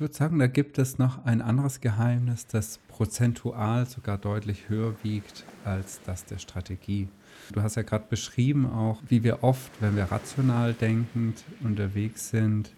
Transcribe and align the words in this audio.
ich 0.00 0.02
würde 0.02 0.14
sagen, 0.14 0.38
da 0.38 0.46
gibt 0.46 0.78
es 0.78 0.96
noch 0.96 1.26
ein 1.26 1.42
anderes 1.42 1.82
Geheimnis, 1.82 2.46
das 2.46 2.78
prozentual 2.88 3.84
sogar 3.84 4.16
deutlich 4.16 4.70
höher 4.70 4.94
wiegt 5.02 5.44
als 5.62 6.00
das 6.06 6.24
der 6.24 6.38
Strategie. 6.38 7.08
Du 7.52 7.60
hast 7.60 7.74
ja 7.74 7.82
gerade 7.82 8.06
beschrieben 8.08 8.64
auch, 8.64 9.02
wie 9.06 9.24
wir 9.24 9.44
oft, 9.44 9.70
wenn 9.80 9.96
wir 9.96 10.04
rational 10.04 10.72
denkend 10.72 11.44
unterwegs 11.62 12.30
sind, 12.30 12.70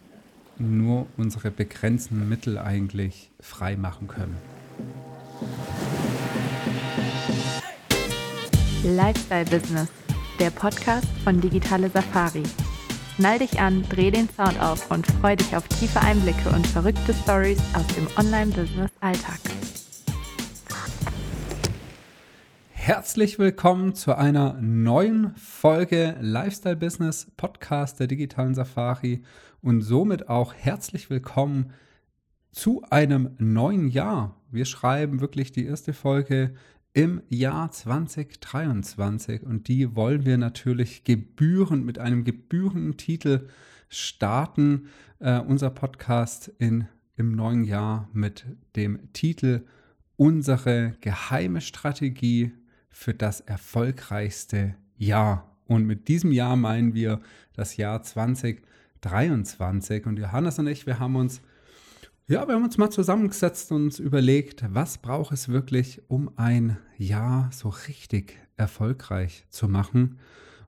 nur 0.58 1.06
unsere 1.16 1.52
begrenzten 1.52 2.28
Mittel 2.28 2.58
eigentlich 2.58 3.30
frei 3.38 3.76
machen 3.76 4.08
können. 4.08 4.36
Lifestyle 8.82 9.44
Business, 9.44 9.88
der 10.40 10.50
Podcast 10.50 11.06
von 11.22 11.40
Digitale 11.40 11.88
Safari. 11.88 12.42
Schnall 13.16 13.40
dich 13.40 13.60
an, 13.60 13.84
dreh 13.90 14.10
den 14.10 14.26
Sound 14.30 14.58
auf 14.58 14.90
und 14.90 15.06
freu 15.06 15.36
dich 15.36 15.54
auf 15.54 15.68
tiefe 15.68 16.00
Einblicke 16.00 16.48
und 16.48 16.66
verrückte 16.66 17.12
Stories 17.12 17.60
aus 17.74 17.86
dem 17.88 18.06
Online-Business-Alltag. 18.16 19.38
Herzlich 22.70 23.38
willkommen 23.38 23.94
zu 23.94 24.16
einer 24.16 24.54
neuen 24.62 25.36
Folge 25.36 26.16
Lifestyle 26.20 26.76
Business 26.76 27.30
Podcast 27.36 28.00
der 28.00 28.06
digitalen 28.06 28.54
Safari 28.54 29.22
und 29.60 29.82
somit 29.82 30.30
auch 30.30 30.54
herzlich 30.54 31.10
willkommen 31.10 31.74
zu 32.50 32.82
einem 32.88 33.36
neuen 33.36 33.88
Jahr. 33.88 34.40
Wir 34.50 34.64
schreiben 34.64 35.20
wirklich 35.20 35.52
die 35.52 35.66
erste 35.66 35.92
Folge 35.92 36.54
im 36.94 37.22
Jahr 37.28 37.70
2023 37.70 39.42
und 39.42 39.68
die 39.68 39.94
wollen 39.96 40.26
wir 40.26 40.36
natürlich 40.36 41.04
gebührend 41.04 41.86
mit 41.86 41.98
einem 41.98 42.24
gebührenden 42.24 42.96
Titel 42.96 43.48
starten. 43.88 44.88
Äh, 45.18 45.40
unser 45.40 45.70
Podcast 45.70 46.48
in, 46.58 46.88
im 47.16 47.32
neuen 47.32 47.64
Jahr 47.64 48.08
mit 48.12 48.44
dem 48.76 49.12
Titel 49.12 49.64
Unsere 50.16 50.94
geheime 51.00 51.60
Strategie 51.62 52.52
für 52.90 53.14
das 53.14 53.40
erfolgreichste 53.40 54.74
Jahr. 54.96 55.56
Und 55.66 55.86
mit 55.86 56.08
diesem 56.08 56.32
Jahr 56.32 56.56
meinen 56.56 56.92
wir 56.94 57.20
das 57.54 57.78
Jahr 57.78 58.02
2023. 58.02 60.06
Und 60.06 60.18
Johannes 60.18 60.58
und 60.58 60.66
ich, 60.66 60.86
wir 60.86 60.98
haben 60.98 61.16
uns 61.16 61.40
ja, 62.32 62.48
wir 62.48 62.54
haben 62.54 62.64
uns 62.64 62.78
mal 62.78 62.88
zusammengesetzt 62.88 63.70
und 63.72 63.84
uns 63.84 63.98
überlegt, 63.98 64.64
was 64.72 64.96
braucht 64.96 65.34
es 65.34 65.50
wirklich, 65.50 66.00
um 66.08 66.30
ein 66.36 66.78
Jahr 66.96 67.50
so 67.52 67.68
richtig 67.68 68.38
erfolgreich 68.56 69.44
zu 69.50 69.68
machen. 69.68 70.18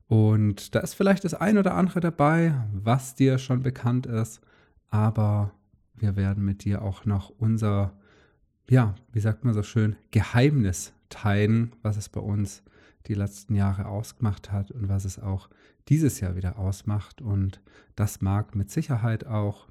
Und 0.07 0.75
da 0.75 0.81
ist 0.81 0.93
vielleicht 0.93 1.25
das 1.25 1.33
ein 1.33 1.57
oder 1.57 1.73
andere 1.73 2.01
dabei, 2.01 2.53
was 2.71 3.15
dir 3.15 3.39
schon 3.39 3.63
bekannt 3.63 4.05
ist, 4.05 4.43
aber 4.91 5.53
wir 5.95 6.17
werden 6.17 6.45
mit 6.45 6.65
dir 6.65 6.83
auch 6.83 7.07
noch 7.07 7.31
unser, 7.31 7.95
ja, 8.69 8.95
wie 9.13 9.21
sagt 9.21 9.47
man 9.47 9.55
so 9.55 9.63
schön, 9.63 9.97
Geheimnis 10.11 10.93
teilen, 11.09 11.73
was 11.81 11.97
es 11.97 12.11
bei 12.11 12.21
uns 12.21 12.63
die 13.07 13.15
letzten 13.15 13.55
Jahre 13.55 13.87
ausgemacht 13.87 14.53
hat 14.53 14.71
und 14.71 14.91
was 14.91 15.07
es 15.07 15.19
auch 15.19 15.49
dieses 15.89 16.21
Jahr 16.21 16.37
wieder 16.37 16.59
ausmacht. 16.59 17.23
Und 17.23 17.63
das 17.97 18.21
mag 18.21 18.55
mit 18.55 18.71
Sicherheit 18.71 19.27
auch 19.27 19.67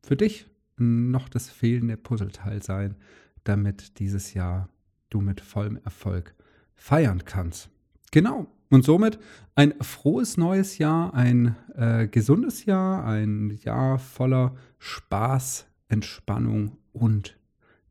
für 0.00 0.14
dich 0.14 0.46
noch 0.76 1.28
das 1.28 1.50
fehlende 1.50 1.96
Puzzleteil 1.96 2.62
sein, 2.62 2.96
damit 3.44 3.98
dieses 3.98 4.34
Jahr 4.34 4.68
du 5.10 5.20
mit 5.20 5.40
vollem 5.40 5.78
Erfolg 5.84 6.34
feiern 6.74 7.24
kannst. 7.24 7.70
Genau. 8.10 8.46
Und 8.70 8.84
somit 8.84 9.18
ein 9.54 9.74
frohes 9.80 10.36
neues 10.36 10.78
Jahr, 10.78 11.14
ein 11.14 11.54
äh, 11.76 12.08
gesundes 12.08 12.64
Jahr, 12.64 13.04
ein 13.04 13.50
Jahr 13.62 13.98
voller 13.98 14.56
Spaß, 14.78 15.66
Entspannung 15.88 16.78
und 16.92 17.38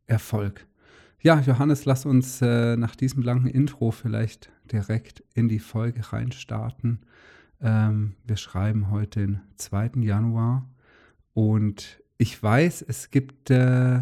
Erfolg. 0.07 0.65
Ja, 1.21 1.39
Johannes, 1.39 1.85
lass 1.85 2.05
uns 2.05 2.41
äh, 2.41 2.75
nach 2.75 2.97
diesem 2.97 3.23
langen 3.23 3.47
Intro 3.47 3.91
vielleicht 3.91 4.51
direkt 4.69 5.23
in 5.33 5.47
die 5.47 5.59
Folge 5.59 6.11
reinstarten. 6.11 6.99
Ähm, 7.61 8.15
wir 8.25 8.35
schreiben 8.35 8.91
heute 8.91 9.21
den 9.21 9.41
2. 9.55 9.91
Januar 10.01 10.69
und 11.33 12.02
ich 12.17 12.41
weiß, 12.41 12.85
es 12.87 13.11
gibt 13.11 13.49
äh, 13.49 14.01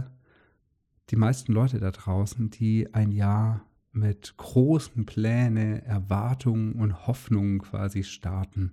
die 1.10 1.16
meisten 1.16 1.54
Leute 1.54 1.80
da 1.80 1.92
draußen, 1.92 2.50
die 2.50 2.94
ein 2.94 3.12
Jahr 3.12 3.66
mit 3.92 4.38
großen 4.38 5.06
Plänen, 5.06 5.84
Erwartungen 5.84 6.74
und 6.74 7.08
Hoffnungen 7.08 7.60
quasi 7.60 8.04
starten. 8.04 8.72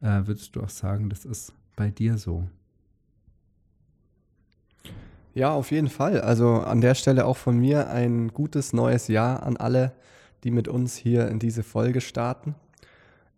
Äh, 0.00 0.22
würdest 0.26 0.56
du 0.56 0.62
auch 0.62 0.70
sagen, 0.70 1.08
das 1.08 1.24
ist 1.24 1.52
bei 1.76 1.90
dir 1.90 2.18
so? 2.18 2.48
Ja, 5.34 5.52
auf 5.52 5.70
jeden 5.70 5.88
Fall. 5.88 6.20
Also 6.20 6.54
an 6.54 6.80
der 6.80 6.94
Stelle 6.94 7.24
auch 7.24 7.36
von 7.36 7.58
mir 7.58 7.88
ein 7.90 8.28
gutes 8.28 8.72
neues 8.72 9.06
Jahr 9.08 9.44
an 9.44 9.56
alle, 9.56 9.92
die 10.42 10.50
mit 10.50 10.66
uns 10.66 10.96
hier 10.96 11.28
in 11.28 11.38
diese 11.38 11.62
Folge 11.62 12.00
starten. 12.00 12.56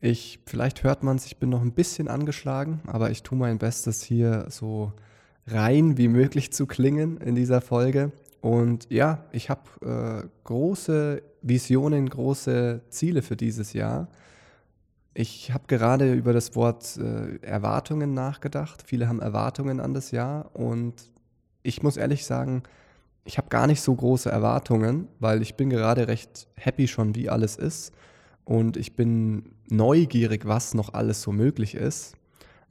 Ich, 0.00 0.41
vielleicht 0.47 0.82
hört 0.82 1.03
man 1.03 1.16
es, 1.16 1.26
ich 1.26 1.37
bin 1.37 1.50
noch 1.50 1.60
ein 1.60 1.72
bisschen 1.72 2.09
angeschlagen, 2.09 2.81
aber 2.87 3.10
ich 3.10 3.22
tue 3.22 3.38
mein 3.38 3.59
Bestes 3.59 4.03
hier 4.03 4.47
so 4.48 4.92
rein 5.47 5.97
wie 5.97 6.08
möglich 6.08 6.53
zu 6.53 6.66
klingen 6.66 7.16
in 7.19 7.34
dieser 7.34 7.60
Folge. 7.60 8.12
Und 8.41 8.86
ja, 8.91 9.25
ich 9.32 9.50
habe 9.50 10.25
äh, 10.25 10.28
große 10.44 11.22
Visionen, 11.42 12.08
große 12.08 12.82
Ziele 12.88 13.22
für 13.22 13.36
dieses 13.36 13.72
Jahr. 13.72 14.08
Ich 15.14 15.53
habe 15.53 15.64
gerade 15.66 16.12
über 16.14 16.32
das 16.32 16.56
Wort 16.56 16.97
äh, 16.97 17.36
Erwartungen 17.44 18.14
nachgedacht. 18.14 18.82
Viele 18.86 19.08
haben 19.08 19.20
Erwartungen 19.20 19.78
an 19.78 19.94
das 19.94 20.10
Jahr 20.10 20.54
und 20.54 20.94
ich 21.62 21.82
muss 21.82 21.97
ehrlich 21.97 22.24
sagen, 22.24 22.62
ich 23.24 23.38
habe 23.38 23.48
gar 23.48 23.66
nicht 23.66 23.80
so 23.80 23.94
große 23.94 24.30
Erwartungen, 24.30 25.06
weil 25.20 25.42
ich 25.42 25.54
bin 25.54 25.70
gerade 25.70 26.09
recht 26.09 26.48
happy 26.56 26.88
schon, 26.88 27.14
wie 27.14 27.28
alles 27.28 27.56
ist 27.56 27.92
und 28.44 28.76
ich 28.76 28.97
bin 28.97 29.54
neugierig, 29.70 30.47
was 30.47 30.74
noch 30.74 30.94
alles 30.94 31.22
so 31.22 31.30
möglich 31.30 31.74
ist. 31.74 32.14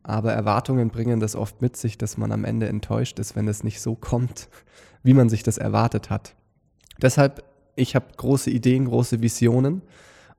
Aber 0.03 0.33
Erwartungen 0.33 0.89
bringen 0.89 1.19
das 1.19 1.35
oft 1.35 1.61
mit 1.61 1.77
sich, 1.77 1.97
dass 1.97 2.17
man 2.17 2.31
am 2.31 2.45
Ende 2.45 2.67
enttäuscht 2.67 3.19
ist, 3.19 3.35
wenn 3.35 3.47
es 3.47 3.63
nicht 3.63 3.81
so 3.81 3.95
kommt, 3.95 4.49
wie 5.03 5.13
man 5.13 5.29
sich 5.29 5.43
das 5.43 5.57
erwartet 5.57 6.09
hat. 6.09 6.35
Deshalb, 7.01 7.43
ich 7.75 7.95
habe 7.95 8.05
große 8.17 8.49
Ideen, 8.49 8.85
große 8.85 9.21
Visionen 9.21 9.81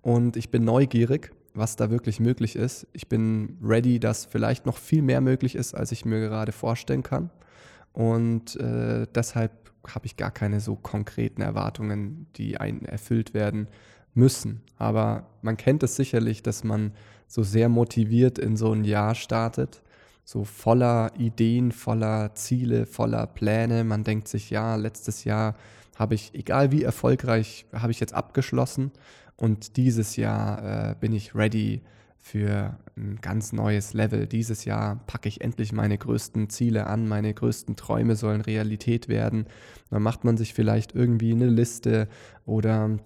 und 0.00 0.36
ich 0.36 0.50
bin 0.50 0.64
neugierig, 0.64 1.32
was 1.54 1.76
da 1.76 1.90
wirklich 1.90 2.20
möglich 2.20 2.56
ist. 2.56 2.86
Ich 2.92 3.08
bin 3.08 3.58
ready, 3.62 4.00
dass 4.00 4.24
vielleicht 4.24 4.66
noch 4.66 4.76
viel 4.76 5.02
mehr 5.02 5.20
möglich 5.20 5.54
ist, 5.54 5.74
als 5.74 5.92
ich 5.92 6.04
mir 6.04 6.20
gerade 6.20 6.52
vorstellen 6.52 7.02
kann. 7.02 7.30
Und 7.92 8.56
äh, 8.56 9.06
deshalb 9.14 9.52
habe 9.86 10.06
ich 10.06 10.16
gar 10.16 10.30
keine 10.30 10.60
so 10.60 10.76
konkreten 10.76 11.42
Erwartungen, 11.42 12.26
die 12.36 12.58
ein 12.58 12.84
erfüllt 12.84 13.34
werden 13.34 13.68
müssen. 14.14 14.62
Aber 14.76 15.26
man 15.42 15.56
kennt 15.56 15.82
es 15.82 15.96
sicherlich, 15.96 16.42
dass 16.42 16.64
man 16.64 16.92
so 17.32 17.42
sehr 17.42 17.70
motiviert 17.70 18.38
in 18.38 18.58
so 18.58 18.72
ein 18.72 18.84
Jahr 18.84 19.14
startet, 19.14 19.82
so 20.22 20.44
voller 20.44 21.12
Ideen, 21.16 21.72
voller 21.72 22.34
Ziele, 22.34 22.84
voller 22.84 23.26
Pläne. 23.26 23.84
Man 23.84 24.04
denkt 24.04 24.28
sich, 24.28 24.50
ja, 24.50 24.76
letztes 24.76 25.24
Jahr 25.24 25.54
habe 25.96 26.14
ich, 26.14 26.34
egal 26.34 26.72
wie 26.72 26.82
erfolgreich, 26.82 27.64
habe 27.72 27.90
ich 27.90 28.00
jetzt 28.00 28.12
abgeschlossen 28.12 28.90
und 29.36 29.78
dieses 29.78 30.16
Jahr 30.16 30.90
äh, 30.90 30.94
bin 31.00 31.14
ich 31.14 31.34
ready 31.34 31.80
für 32.20 32.76
ein 32.98 33.18
ganz 33.22 33.54
neues 33.54 33.94
Level. 33.94 34.26
Dieses 34.26 34.66
Jahr 34.66 34.96
packe 35.06 35.30
ich 35.30 35.40
endlich 35.40 35.72
meine 35.72 35.96
größten 35.96 36.50
Ziele 36.50 36.86
an, 36.86 37.08
meine 37.08 37.32
größten 37.32 37.76
Träume 37.76 38.14
sollen 38.14 38.42
Realität 38.42 39.08
werden. 39.08 39.46
Dann 39.88 40.02
macht 40.02 40.24
man 40.24 40.36
sich 40.36 40.52
vielleicht 40.52 40.94
irgendwie 40.94 41.32
eine 41.32 41.48
Liste 41.48 42.08
oder 42.44 42.98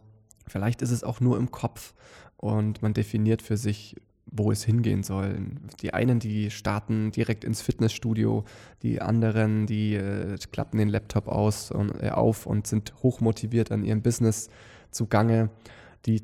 vielleicht 0.48 0.82
ist 0.82 0.90
es 0.90 1.04
auch 1.04 1.20
nur 1.20 1.38
im 1.38 1.52
Kopf 1.52 1.94
und 2.36 2.82
man 2.82 2.92
definiert 2.92 3.42
für 3.42 3.56
sich, 3.56 3.96
wo 4.36 4.52
es 4.52 4.64
hingehen 4.64 5.02
soll. 5.02 5.36
Die 5.80 5.94
einen, 5.94 6.18
die 6.18 6.50
starten 6.50 7.10
direkt 7.10 7.44
ins 7.44 7.62
Fitnessstudio, 7.62 8.44
die 8.82 9.00
anderen, 9.00 9.66
die 9.66 9.94
äh, 9.94 10.36
klappen 10.52 10.78
den 10.78 10.88
Laptop 10.88 11.28
aus 11.28 11.70
und, 11.70 12.02
äh, 12.02 12.10
auf 12.10 12.46
und 12.46 12.66
sind 12.66 12.94
hochmotiviert 13.02 13.72
an 13.72 13.84
ihrem 13.84 14.02
Business 14.02 14.48
zugange. 14.90 15.50
Die 16.06 16.22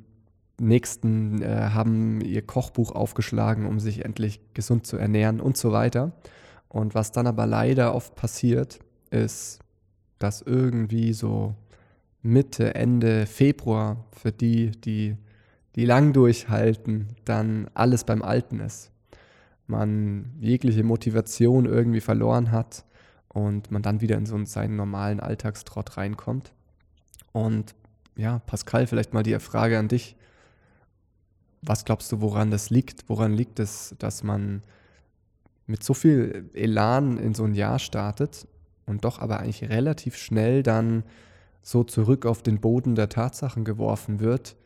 nächsten 0.61 1.43
äh, 1.43 1.71
haben 1.73 2.21
ihr 2.21 2.43
Kochbuch 2.43 2.93
aufgeschlagen, 2.93 3.67
um 3.67 3.81
sich 3.81 4.05
endlich 4.05 4.41
gesund 4.55 4.87
zu 4.87 4.97
ernähren 4.97 5.41
und 5.41 5.57
so 5.57 5.73
weiter. 5.73 6.13
Und 6.69 6.95
was 6.95 7.13
dann 7.13 7.27
aber 7.27 7.47
leider 7.47 7.95
oft 7.95 8.15
passiert, 8.15 8.79
ist, 9.11 9.59
dass 10.19 10.41
irgendwie 10.41 11.13
so 11.13 11.55
Mitte, 12.23 12.75
Ende 12.75 13.27
Februar 13.27 14.05
für 14.13 14.33
die, 14.33 14.71
die 14.71 15.17
die 15.77 15.87
lang 15.87 16.13
durchhalten, 16.13 17.09
dann 17.25 17.71
alles 17.75 18.05
beim 18.05 18.23
Alten 18.23 18.61
ist. 18.61 18.91
Man 19.67 20.33
jegliche 20.41 20.85
Motivation 20.85 21.65
irgendwie 21.65 22.01
verloren 22.01 22.51
hat 22.51 22.85
und 23.29 23.71
man 23.71 23.83
dann 23.83 24.01
wieder 24.01 24.17
in 24.17 24.27
so 24.27 24.35
einen, 24.35 24.47
seinen 24.47 24.77
normalen 24.77 25.21
Alltagstrott 25.21 25.97
reinkommt. 25.97 26.53
Und 27.33 27.75
ja, 28.17 28.41
Pascal, 28.41 28.87
vielleicht 28.87 29.15
mal 29.15 29.23
die 29.23 29.39
Frage 29.39 29.79
an 29.79 29.89
dich. 29.89 30.17
Was 31.63 31.85
glaubst 31.85 32.13
du, 32.13 32.21
woran 32.21 32.51
das 32.51 32.69
liegt? 32.69 33.09
Woran 33.09 33.33
liegt 33.33 33.59
es, 33.59 33.95
dass 33.99 34.23
man 34.23 34.63
mit 35.67 35.83
so 35.83 35.95
viel 35.95 36.51
Elan 36.53 37.17
in 37.17 37.35
so 37.35 37.45
ein 37.45 37.55
Jahr 37.55 37.79
startet 37.79 38.47
und 38.85 39.05
doch 39.05 39.21
aber 39.21 39.41
eigentlich 39.41 39.71
relativ 39.71 40.17
schnell 40.17 40.63
dann 40.63 41.05
so 41.63 41.85
zurück 41.85 42.27
auf 42.27 42.43
den 42.43 42.61
Boden 42.61 42.97
der 42.97 43.09
Tatsachen 43.09 43.65
geworfen 43.65 44.21
wird 44.21 44.57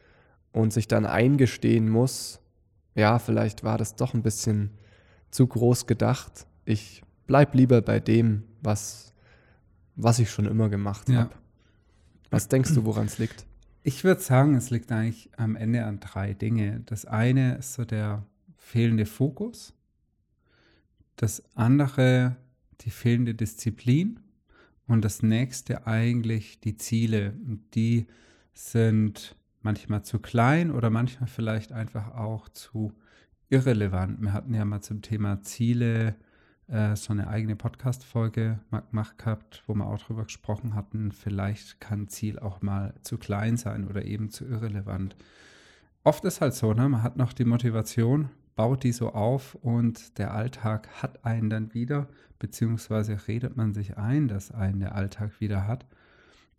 und 0.57 0.73
sich 0.73 0.89
dann 0.89 1.05
eingestehen 1.05 1.91
muss, 1.91 2.41
ja, 2.95 3.19
vielleicht 3.19 3.63
war 3.63 3.77
das 3.77 3.95
doch 3.95 4.15
ein 4.15 4.23
bisschen 4.23 4.71
zu 5.31 5.47
groß 5.47 5.87
gedacht. 5.87 6.47
Ich 6.65 7.03
bleib 7.27 7.55
lieber 7.55 7.83
bei 7.83 8.01
dem, 8.01 8.45
was, 8.63 9.13
was 9.97 10.19
ich 10.19 10.31
schon 10.31 10.47
immer 10.47 10.71
gemacht 10.71 11.11
ja. 11.11 11.21
habe. 11.21 11.35
Was 12.31 12.49
denkst 12.49 12.73
du, 12.73 12.87
woran 12.87 13.05
es 13.05 13.19
liegt? 13.19 13.45
Ich 13.83 14.03
würde 14.03 14.23
sagen, 14.23 14.55
es 14.55 14.71
liegt 14.71 14.91
eigentlich 14.91 15.29
am 15.37 15.57
Ende 15.57 15.85
an 15.85 16.01
drei 16.01 16.33
Dinge. 16.33 16.81
Das 16.87 17.05
eine 17.05 17.57
ist 17.57 17.75
so 17.75 17.85
der 17.85 18.25
fehlende 18.57 19.05
Fokus. 19.05 19.75
Das 21.17 21.43
andere 21.55 22.37
die 22.81 22.91
fehlende 22.91 23.35
Disziplin. 23.35 24.21
Und 24.87 25.05
das 25.05 25.23
nächste 25.23 25.87
eigentlich 25.87 26.61
die 26.61 26.79
Ziele. 26.79 27.35
Und 27.47 27.75
die 27.75 28.07
sind 28.55 29.37
manchmal 29.67 30.05
zu 30.05 30.21
klein 30.21 30.71
oder 30.71 30.91
manchmal 30.91 31.29
vielleicht 31.29 31.73
einfach 31.73 32.15
auch 32.15 32.49
zu 32.49 32.93
irrelevant. 33.49 34.23
Wir 34.23 34.33
hatten 34.33 34.55
ja 34.55 34.65
mal 34.65 34.81
zum 34.81 35.03
Thema 35.03 35.43
Ziele 35.43 36.15
äh, 36.69 36.95
so 36.95 37.13
eine 37.13 37.27
eigene 37.27 37.57
Podcast-Folge 37.57 38.61
gemacht 38.91 39.19
gehabt, 39.19 39.65
wo 39.67 39.75
wir 39.75 39.85
auch 39.85 39.99
darüber 39.99 40.23
gesprochen 40.23 40.77
hatten, 40.77 41.11
vielleicht 41.11 41.81
kann 41.81 42.07
Ziel 42.07 42.39
auch 42.39 42.63
mal 42.63 42.95
zu 43.03 43.19
klein 43.19 43.57
sein 43.57 43.89
oder 43.89 44.05
eben 44.05 44.31
zu 44.31 44.45
irrelevant. 44.45 45.17
Oft 46.05 46.25
ist 46.25 46.41
halt 46.41 46.55
so, 46.55 46.73
ne? 46.73 46.89
man 46.89 47.03
hat 47.03 47.17
noch 47.17 47.33
die 47.33 47.45
Motivation, 47.45 48.31
baut 48.55 48.85
die 48.85 48.93
so 48.93 49.15
auf 49.15 49.57
und 49.57 50.17
der 50.19 50.33
Alltag 50.33 50.89
hat 51.03 51.25
einen 51.25 51.51
dann 51.51 51.75
wieder, 51.75 52.07
beziehungsweise 52.39 53.27
redet 53.27 53.57
man 53.57 53.75
sich 53.75 53.97
ein, 53.97 54.29
dass 54.29 54.53
einen 54.53 54.79
der 54.79 54.95
Alltag 54.95 55.41
wieder 55.41 55.67
hat 55.67 55.85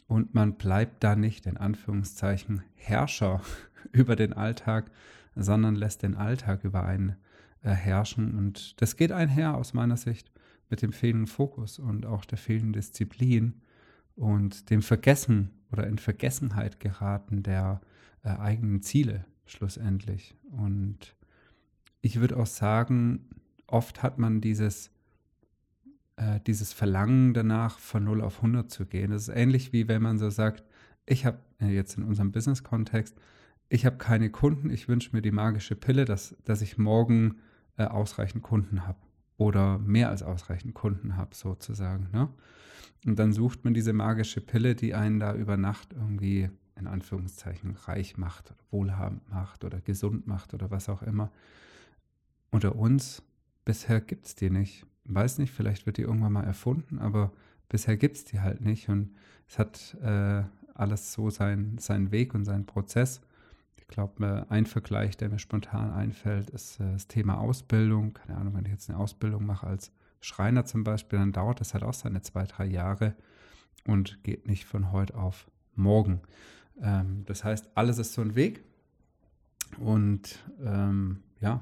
und 0.07 0.33
man 0.33 0.55
bleibt 0.55 1.03
da 1.03 1.15
nicht 1.15 1.45
in 1.45 1.57
Anführungszeichen 1.57 2.63
Herrscher 2.75 3.41
über 3.91 4.15
den 4.15 4.33
Alltag, 4.33 4.89
sondern 5.35 5.75
lässt 5.75 6.03
den 6.03 6.15
Alltag 6.15 6.63
über 6.63 6.83
einen 6.85 7.15
äh, 7.61 7.69
herrschen. 7.69 8.37
Und 8.37 8.81
das 8.81 8.95
geht 8.95 9.11
einher 9.11 9.55
aus 9.55 9.73
meiner 9.73 9.97
Sicht 9.97 10.31
mit 10.69 10.81
dem 10.81 10.93
fehlenden 10.93 11.27
Fokus 11.27 11.79
und 11.79 12.05
auch 12.05 12.25
der 12.25 12.37
fehlenden 12.37 12.73
Disziplin 12.73 13.61
und 14.15 14.69
dem 14.69 14.81
Vergessen 14.81 15.51
oder 15.71 15.87
in 15.87 15.97
Vergessenheit 15.97 16.79
geraten 16.79 17.43
der 17.43 17.81
äh, 18.23 18.29
eigenen 18.29 18.81
Ziele 18.81 19.25
schlussendlich. 19.45 20.35
Und 20.51 21.15
ich 22.01 22.19
würde 22.19 22.37
auch 22.37 22.47
sagen, 22.47 23.29
oft 23.67 24.03
hat 24.03 24.17
man 24.17 24.41
dieses 24.41 24.91
äh, 26.17 26.39
dieses 26.45 26.73
Verlangen 26.73 27.33
danach, 27.33 27.79
von 27.79 28.03
0 28.03 28.21
auf 28.21 28.37
100 28.37 28.69
zu 28.69 28.85
gehen. 28.85 29.11
Das 29.11 29.27
ist 29.27 29.35
ähnlich 29.35 29.71
wie 29.73 29.87
wenn 29.87 30.01
man 30.01 30.17
so 30.17 30.29
sagt, 30.29 30.63
ich 31.05 31.25
habe 31.25 31.39
äh, 31.61 31.67
jetzt 31.67 31.97
in 31.97 32.03
unserem 32.03 32.31
Business-Kontext, 32.31 33.15
ich 33.69 33.85
habe 33.85 33.97
keine 33.97 34.29
Kunden, 34.29 34.69
ich 34.69 34.87
wünsche 34.87 35.15
mir 35.15 35.21
die 35.21 35.31
magische 35.31 35.75
Pille, 35.75 36.05
dass, 36.05 36.35
dass 36.43 36.61
ich 36.61 36.77
morgen 36.77 37.37
äh, 37.77 37.85
ausreichend 37.85 38.43
Kunden 38.43 38.85
habe 38.85 38.99
oder 39.37 39.77
mehr 39.79 40.09
als 40.09 40.23
ausreichend 40.23 40.73
Kunden 40.73 41.15
habe, 41.15 41.35
sozusagen. 41.35 42.09
Ne? 42.11 42.29
Und 43.05 43.19
dann 43.19 43.33
sucht 43.33 43.63
man 43.63 43.73
diese 43.73 43.93
magische 43.93 44.41
Pille, 44.41 44.75
die 44.75 44.93
einen 44.93 45.19
da 45.19 45.35
über 45.35 45.57
Nacht 45.57 45.93
irgendwie 45.93 46.49
in 46.75 46.87
Anführungszeichen 46.87 47.75
reich 47.75 48.17
macht, 48.17 48.53
wohlhabend 48.71 49.29
macht 49.29 49.63
oder 49.63 49.81
gesund 49.81 50.27
macht 50.27 50.53
oder 50.53 50.71
was 50.71 50.89
auch 50.89 51.01
immer. 51.01 51.31
Unter 52.51 52.75
uns, 52.75 53.23
bisher 53.65 53.99
gibt 54.01 54.27
es 54.27 54.35
die 54.35 54.49
nicht 54.49 54.85
weiß 55.07 55.37
nicht, 55.39 55.51
vielleicht 55.51 55.85
wird 55.85 55.97
die 55.97 56.03
irgendwann 56.03 56.33
mal 56.33 56.43
erfunden, 56.43 56.99
aber 56.99 57.31
bisher 57.69 57.97
gibt 57.97 58.17
es 58.17 58.25
die 58.25 58.39
halt 58.39 58.61
nicht 58.61 58.89
und 58.89 59.15
es 59.47 59.59
hat 59.59 59.95
äh, 60.01 60.43
alles 60.73 61.13
so 61.13 61.29
sein, 61.29 61.77
seinen 61.79 62.11
Weg 62.11 62.33
und 62.33 62.45
seinen 62.45 62.65
Prozess. 62.65 63.21
Ich 63.77 63.87
glaube, 63.87 64.45
ein 64.49 64.65
Vergleich, 64.65 65.17
der 65.17 65.29
mir 65.29 65.39
spontan 65.39 65.91
einfällt, 65.91 66.49
ist 66.49 66.79
äh, 66.79 66.91
das 66.93 67.07
Thema 67.07 67.39
Ausbildung. 67.39 68.13
Keine 68.13 68.37
Ahnung, 68.37 68.55
wenn 68.55 68.65
ich 68.65 68.71
jetzt 68.71 68.89
eine 68.89 68.99
Ausbildung 68.99 69.45
mache 69.45 69.67
als 69.67 69.91
Schreiner 70.19 70.65
zum 70.65 70.83
Beispiel, 70.83 71.19
dann 71.19 71.31
dauert 71.31 71.61
das 71.61 71.73
halt 71.73 71.83
auch 71.83 71.93
seine 71.93 72.21
zwei, 72.21 72.43
drei 72.43 72.65
Jahre 72.65 73.15
und 73.85 74.23
geht 74.23 74.47
nicht 74.47 74.65
von 74.65 74.91
heute 74.91 75.15
auf 75.15 75.49
morgen. 75.75 76.21
Ähm, 76.81 77.23
das 77.25 77.43
heißt, 77.43 77.69
alles 77.75 77.97
ist 77.97 78.13
so 78.13 78.21
ein 78.21 78.35
Weg 78.35 78.63
und 79.79 80.43
ähm, 80.63 81.23
ja, 81.39 81.61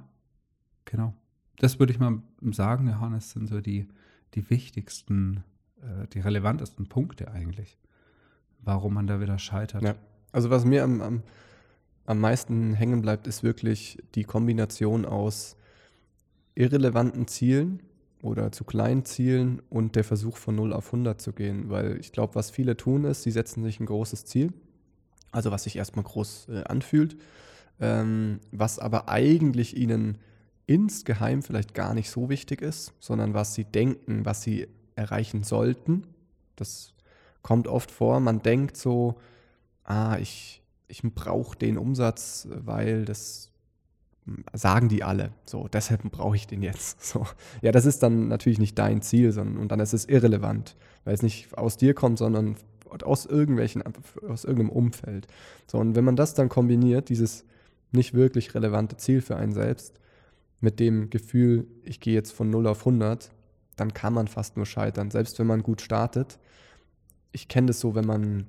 genau 0.85 1.13
das 1.59 1.79
würde 1.79 1.93
ich 1.93 1.99
mal 1.99 2.21
sagen, 2.51 2.87
Johannes, 2.87 3.31
sind 3.31 3.47
so 3.47 3.61
die, 3.61 3.87
die 4.33 4.49
wichtigsten, 4.49 5.43
äh, 5.81 6.07
die 6.13 6.19
relevantesten 6.19 6.87
Punkte 6.87 7.31
eigentlich, 7.31 7.77
warum 8.61 8.93
man 8.93 9.07
da 9.07 9.19
wieder 9.21 9.39
scheitert. 9.39 9.83
Ja. 9.83 9.95
Also 10.31 10.49
was 10.49 10.65
mir 10.65 10.83
am, 10.83 11.01
am, 11.01 11.23
am 12.05 12.19
meisten 12.19 12.73
hängen 12.73 13.01
bleibt, 13.01 13.27
ist 13.27 13.43
wirklich 13.43 14.03
die 14.15 14.23
Kombination 14.23 15.05
aus 15.05 15.55
irrelevanten 16.55 17.27
Zielen 17.27 17.81
oder 18.21 18.51
zu 18.51 18.63
kleinen 18.63 19.05
Zielen 19.05 19.61
und 19.69 19.95
der 19.95 20.03
Versuch 20.03 20.37
von 20.37 20.55
0 20.55 20.73
auf 20.73 20.87
100 20.87 21.21
zu 21.21 21.31
gehen. 21.31 21.69
Weil 21.69 21.99
ich 21.99 22.11
glaube, 22.11 22.35
was 22.35 22.49
viele 22.49 22.75
tun 22.75 23.03
ist, 23.03 23.23
sie 23.23 23.31
setzen 23.31 23.63
sich 23.63 23.79
ein 23.79 23.85
großes 23.85 24.25
Ziel, 24.25 24.51
also 25.31 25.51
was 25.51 25.63
sich 25.63 25.75
erstmal 25.75 26.05
groß 26.05 26.49
äh, 26.49 26.63
anfühlt, 26.63 27.17
ähm, 27.79 28.39
was 28.51 28.79
aber 28.79 29.09
eigentlich 29.09 29.77
ihnen 29.77 30.17
insgeheim 30.67 31.43
vielleicht 31.43 31.73
gar 31.73 31.93
nicht 31.93 32.09
so 32.09 32.29
wichtig 32.29 32.61
ist, 32.61 32.93
sondern 32.99 33.33
was 33.33 33.53
sie 33.53 33.65
denken, 33.65 34.25
was 34.25 34.41
sie 34.41 34.67
erreichen 34.95 35.43
sollten. 35.43 36.03
Das 36.55 36.93
kommt 37.41 37.67
oft 37.67 37.91
vor. 37.91 38.19
Man 38.19 38.41
denkt 38.41 38.77
so, 38.77 39.15
ah, 39.83 40.17
ich, 40.19 40.63
ich 40.87 41.01
brauche 41.03 41.57
den 41.57 41.77
Umsatz, 41.77 42.47
weil 42.49 43.05
das 43.05 43.51
sagen 44.53 44.89
die 44.89 45.03
alle. 45.03 45.31
So, 45.45 45.67
deshalb 45.67 46.01
brauche 46.11 46.35
ich 46.35 46.47
den 46.47 46.63
jetzt. 46.63 47.03
So. 47.05 47.27
Ja, 47.61 47.71
das 47.71 47.85
ist 47.85 48.01
dann 48.01 48.27
natürlich 48.27 48.59
nicht 48.59 48.79
dein 48.79 49.01
Ziel, 49.01 49.31
sondern 49.31 49.57
und 49.57 49.71
dann 49.71 49.79
ist 49.79 49.93
es 49.93 50.05
irrelevant, 50.05 50.75
weil 51.03 51.13
es 51.13 51.21
nicht 51.21 51.55
aus 51.55 51.77
dir 51.77 51.93
kommt, 51.93 52.17
sondern 52.17 52.55
aus 53.03 53.25
irgendwelchen, 53.25 53.83
aus 54.27 54.43
irgendeinem 54.43 54.71
Umfeld. 54.71 55.27
So, 55.67 55.77
und 55.77 55.95
wenn 55.95 56.05
man 56.05 56.15
das 56.15 56.33
dann 56.33 56.49
kombiniert, 56.49 57.09
dieses 57.09 57.45
nicht 57.91 58.13
wirklich 58.13 58.55
relevante 58.55 58.97
Ziel 58.97 59.21
für 59.21 59.35
einen 59.35 59.53
selbst, 59.53 59.99
mit 60.59 60.79
dem 60.79 61.09
Gefühl, 61.09 61.67
ich 61.83 61.99
gehe 61.99 62.13
jetzt 62.13 62.31
von 62.31 62.49
0 62.49 62.67
auf 62.67 62.79
100, 62.79 63.31
dann 63.75 63.93
kann 63.93 64.13
man 64.13 64.27
fast 64.27 64.57
nur 64.57 64.65
scheitern, 64.65 65.11
selbst 65.11 65.37
wenn 65.39 65.47
man 65.47 65.63
gut 65.63 65.81
startet. 65.81 66.39
Ich 67.31 67.47
kenne 67.47 67.67
das 67.67 67.79
so, 67.79 67.95
wenn 67.95 68.05
man, 68.05 68.47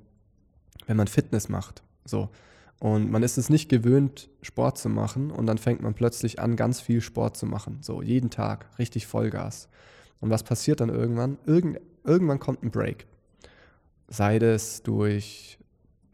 wenn 0.85 0.97
man 0.97 1.07
Fitness 1.07 1.49
macht. 1.49 1.83
So. 2.05 2.29
Und 2.79 3.11
man 3.11 3.23
ist 3.23 3.37
es 3.37 3.49
nicht 3.49 3.69
gewöhnt, 3.69 4.29
Sport 4.41 4.77
zu 4.77 4.89
machen 4.89 5.31
und 5.31 5.47
dann 5.47 5.57
fängt 5.57 5.81
man 5.81 5.95
plötzlich 5.95 6.39
an, 6.39 6.55
ganz 6.55 6.79
viel 6.79 7.01
Sport 7.01 7.35
zu 7.35 7.45
machen. 7.45 7.79
So, 7.81 8.01
jeden 8.01 8.29
Tag, 8.29 8.67
richtig 8.77 9.07
Vollgas. 9.07 9.67
Und 10.19 10.29
was 10.29 10.43
passiert 10.43 10.79
dann 10.79 10.89
irgendwann? 10.89 11.37
Irgend, 11.45 11.79
irgendwann 12.03 12.39
kommt 12.39 12.63
ein 12.63 12.71
Break. 12.71 13.07
Sei 14.07 14.37
es 14.37 14.83
durch, 14.83 15.57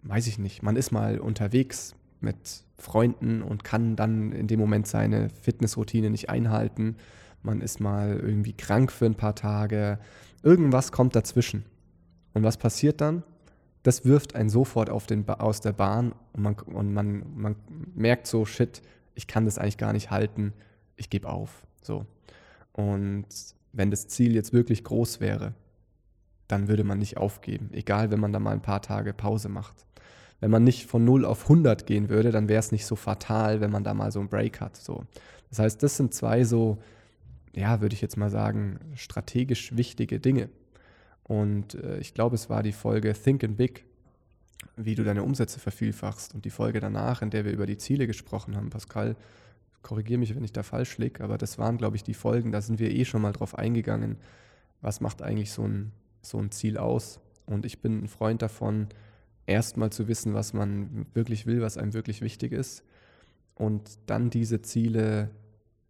weiß 0.03 0.27
ich 0.27 0.39
nicht, 0.39 0.63
man 0.63 0.77
ist 0.77 0.91
mal 0.91 1.19
unterwegs 1.19 1.95
mit 2.21 2.63
Freunden 2.83 3.41
und 3.41 3.63
kann 3.63 3.95
dann 3.95 4.31
in 4.31 4.47
dem 4.47 4.59
Moment 4.59 4.87
seine 4.87 5.29
Fitnessroutine 5.29 6.09
nicht 6.09 6.29
einhalten. 6.29 6.97
Man 7.41 7.61
ist 7.61 7.79
mal 7.79 8.19
irgendwie 8.19 8.53
krank 8.53 8.91
für 8.91 9.05
ein 9.05 9.15
paar 9.15 9.35
Tage. 9.35 9.99
Irgendwas 10.43 10.91
kommt 10.91 11.15
dazwischen. 11.15 11.65
Und 12.33 12.43
was 12.43 12.57
passiert 12.57 13.01
dann? 13.01 13.23
Das 13.83 14.05
wirft 14.05 14.35
einen 14.35 14.49
sofort 14.49 14.89
auf 14.89 15.07
den 15.07 15.27
aus 15.27 15.61
der 15.61 15.73
Bahn 15.73 16.13
und, 16.33 16.43
man, 16.43 16.53
und 16.55 16.93
man, 16.93 17.23
man 17.35 17.55
merkt 17.95 18.27
so, 18.27 18.45
shit, 18.45 18.81
ich 19.15 19.27
kann 19.27 19.45
das 19.45 19.57
eigentlich 19.57 19.77
gar 19.77 19.93
nicht 19.93 20.11
halten, 20.11 20.53
ich 20.95 21.09
gebe 21.09 21.29
auf. 21.29 21.65
So. 21.81 22.05
Und 22.71 23.27
wenn 23.71 23.91
das 23.91 24.07
Ziel 24.07 24.35
jetzt 24.35 24.53
wirklich 24.53 24.83
groß 24.83 25.19
wäre, 25.19 25.53
dann 26.47 26.67
würde 26.67 26.83
man 26.83 26.99
nicht 26.99 27.17
aufgeben, 27.17 27.69
egal 27.71 28.11
wenn 28.11 28.19
man 28.19 28.31
da 28.31 28.39
mal 28.39 28.51
ein 28.51 28.61
paar 28.61 28.81
Tage 28.81 29.13
Pause 29.13 29.49
macht 29.49 29.85
wenn 30.43 30.51
man 30.51 30.65
nicht 30.65 30.87
von 30.87 31.05
0 31.05 31.23
auf 31.23 31.43
100 31.43 31.85
gehen 31.85 32.09
würde, 32.09 32.31
dann 32.31 32.49
wäre 32.49 32.59
es 32.59 32.73
nicht 32.73 32.85
so 32.85 32.97
fatal, 32.97 33.61
wenn 33.61 33.71
man 33.71 33.85
da 33.85 33.93
mal 33.93 34.11
so 34.11 34.19
einen 34.19 34.27
Break 34.27 34.59
hat. 34.59 34.75
So. 34.75 35.05
Das 35.49 35.59
heißt, 35.59 35.81
das 35.81 35.95
sind 35.95 36.13
zwei 36.13 36.43
so, 36.43 36.79
ja, 37.55 37.79
würde 37.79 37.95
ich 37.95 38.01
jetzt 38.01 38.17
mal 38.17 38.29
sagen, 38.29 38.77
strategisch 38.93 39.77
wichtige 39.77 40.19
Dinge. 40.19 40.49
Und 41.23 41.75
äh, 41.75 41.97
ich 41.99 42.13
glaube, 42.13 42.35
es 42.35 42.49
war 42.49 42.61
die 42.61 42.73
Folge 42.73 43.13
Think 43.13 43.45
and 43.45 43.55
Big, 43.55 43.85
wie 44.75 44.95
du 44.95 45.05
deine 45.05 45.23
Umsätze 45.23 45.61
vervielfachst 45.61 46.35
und 46.35 46.43
die 46.43 46.49
Folge 46.49 46.81
danach, 46.81 47.21
in 47.21 47.29
der 47.29 47.45
wir 47.45 47.53
über 47.53 47.65
die 47.65 47.77
Ziele 47.77 48.05
gesprochen 48.05 48.57
haben. 48.57 48.69
Pascal, 48.69 49.15
korrigiere 49.81 50.19
mich, 50.19 50.35
wenn 50.35 50.43
ich 50.43 50.51
da 50.51 50.63
falsch 50.63 50.97
liege, 50.97 51.23
aber 51.23 51.37
das 51.37 51.57
waren, 51.57 51.77
glaube 51.77 51.95
ich, 51.95 52.03
die 52.03 52.13
Folgen, 52.13 52.51
da 52.51 52.59
sind 52.59 52.79
wir 52.79 52.91
eh 52.91 53.05
schon 53.05 53.21
mal 53.21 53.31
drauf 53.31 53.57
eingegangen, 53.57 54.17
was 54.81 54.99
macht 54.99 55.21
eigentlich 55.21 55.53
so 55.53 55.63
ein, 55.63 55.93
so 56.21 56.37
ein 56.37 56.51
Ziel 56.51 56.77
aus. 56.77 57.21
Und 57.45 57.65
ich 57.65 57.79
bin 57.79 58.03
ein 58.03 58.07
Freund 58.09 58.41
davon, 58.41 58.89
erstmal 59.45 59.91
zu 59.91 60.07
wissen, 60.07 60.33
was 60.33 60.53
man 60.53 61.05
wirklich 61.13 61.45
will, 61.45 61.61
was 61.61 61.77
einem 61.77 61.93
wirklich 61.93 62.21
wichtig 62.21 62.51
ist 62.51 62.83
und 63.55 63.97
dann 64.05 64.29
diese 64.29 64.61
Ziele 64.61 65.31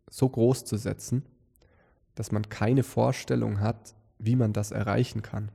so 0.09 0.29
groß 0.29 0.65
zu 0.65 0.77
setzen, 0.77 1.23
dass 2.15 2.31
man 2.31 2.49
keine 2.49 2.83
Vorstellung 2.83 3.59
hat, 3.59 3.95
wie 4.19 4.35
man 4.35 4.53
das 4.53 4.71
erreichen 4.71 5.21
kann. 5.21 5.51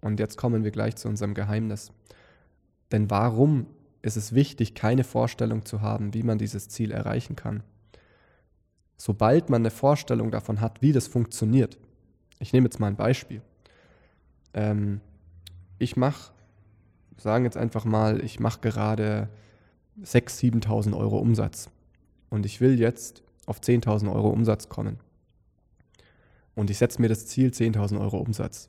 Und 0.00 0.20
jetzt 0.20 0.36
kommen 0.36 0.64
wir 0.64 0.70
gleich 0.70 0.96
zu 0.96 1.08
unserem 1.08 1.34
Geheimnis. 1.34 1.92
Denn 2.90 3.10
warum 3.10 3.66
ist 4.02 4.16
es 4.16 4.34
wichtig, 4.34 4.74
keine 4.74 5.04
Vorstellung 5.04 5.64
zu 5.64 5.80
haben, 5.80 6.12
wie 6.12 6.22
man 6.22 6.38
dieses 6.38 6.68
Ziel 6.68 6.90
erreichen 6.90 7.36
kann? 7.36 7.62
Sobald 8.96 9.48
man 9.48 9.62
eine 9.62 9.70
Vorstellung 9.70 10.30
davon 10.30 10.60
hat, 10.60 10.82
wie 10.82 10.92
das 10.92 11.06
funktioniert, 11.06 11.78
ich 12.38 12.52
nehme 12.52 12.66
jetzt 12.66 12.80
mal 12.80 12.88
ein 12.88 12.96
Beispiel. 12.96 13.40
Ähm, 14.52 15.00
ich 15.78 15.96
mache, 15.96 16.31
sagen 17.16 17.44
jetzt 17.44 17.56
einfach 17.56 17.84
mal, 17.84 18.22
ich 18.24 18.40
mache 18.40 18.60
gerade 18.60 19.28
6.000, 20.02 20.64
7.000 20.64 20.96
Euro 20.96 21.18
Umsatz 21.18 21.70
und 22.30 22.46
ich 22.46 22.60
will 22.60 22.78
jetzt 22.78 23.22
auf 23.46 23.60
10.000 23.60 24.12
Euro 24.12 24.30
Umsatz 24.30 24.68
kommen. 24.68 24.98
Und 26.54 26.70
ich 26.70 26.78
setze 26.78 27.00
mir 27.00 27.08
das 27.08 27.26
Ziel 27.26 27.50
10.000 27.50 28.00
Euro 28.00 28.18
Umsatz. 28.18 28.68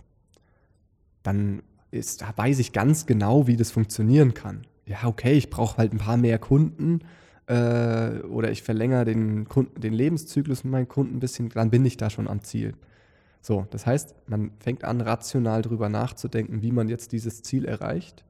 Dann 1.21 1.61
ist, 1.91 2.23
weiß 2.37 2.59
ich 2.59 2.73
ganz 2.73 3.05
genau, 3.05 3.47
wie 3.47 3.57
das 3.57 3.71
funktionieren 3.71 4.33
kann. 4.33 4.65
Ja, 4.85 5.05
okay, 5.05 5.33
ich 5.33 5.49
brauche 5.49 5.77
halt 5.77 5.93
ein 5.93 5.97
paar 5.97 6.17
mehr 6.17 6.39
Kunden 6.39 7.01
äh, 7.47 8.19
oder 8.21 8.51
ich 8.51 8.63
verlängere 8.63 9.05
den, 9.05 9.47
Kunden, 9.47 9.79
den 9.79 9.93
Lebenszyklus 9.93 10.63
mit 10.63 10.71
meinen 10.71 10.87
Kunden 10.87 11.17
ein 11.17 11.19
bisschen, 11.19 11.49
dann 11.49 11.69
bin 11.69 11.85
ich 11.85 11.97
da 11.97 12.09
schon 12.09 12.27
am 12.27 12.41
Ziel. 12.41 12.73
So, 13.41 13.67
das 13.71 13.85
heißt, 13.85 14.15
man 14.27 14.51
fängt 14.59 14.83
an, 14.85 15.01
rational 15.01 15.61
darüber 15.61 15.89
nachzudenken, 15.89 16.61
wie 16.61 16.71
man 16.71 16.87
jetzt 16.87 17.11
dieses 17.11 17.43
Ziel 17.43 17.65
erreicht. 17.65 18.23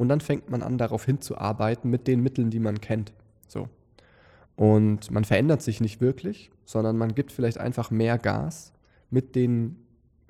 Und 0.00 0.08
dann 0.08 0.20
fängt 0.20 0.48
man 0.48 0.62
an, 0.62 0.78
darauf 0.78 1.04
hinzuarbeiten 1.04 1.90
mit 1.90 2.06
den 2.06 2.22
Mitteln, 2.22 2.48
die 2.50 2.58
man 2.58 2.80
kennt. 2.80 3.12
So. 3.46 3.68
Und 4.56 5.10
man 5.10 5.24
verändert 5.24 5.60
sich 5.60 5.80
nicht 5.80 6.00
wirklich, 6.00 6.50
sondern 6.64 6.96
man 6.96 7.14
gibt 7.14 7.32
vielleicht 7.32 7.58
einfach 7.58 7.90
mehr 7.90 8.16
Gas 8.16 8.72
mit 9.10 9.34
den 9.34 9.76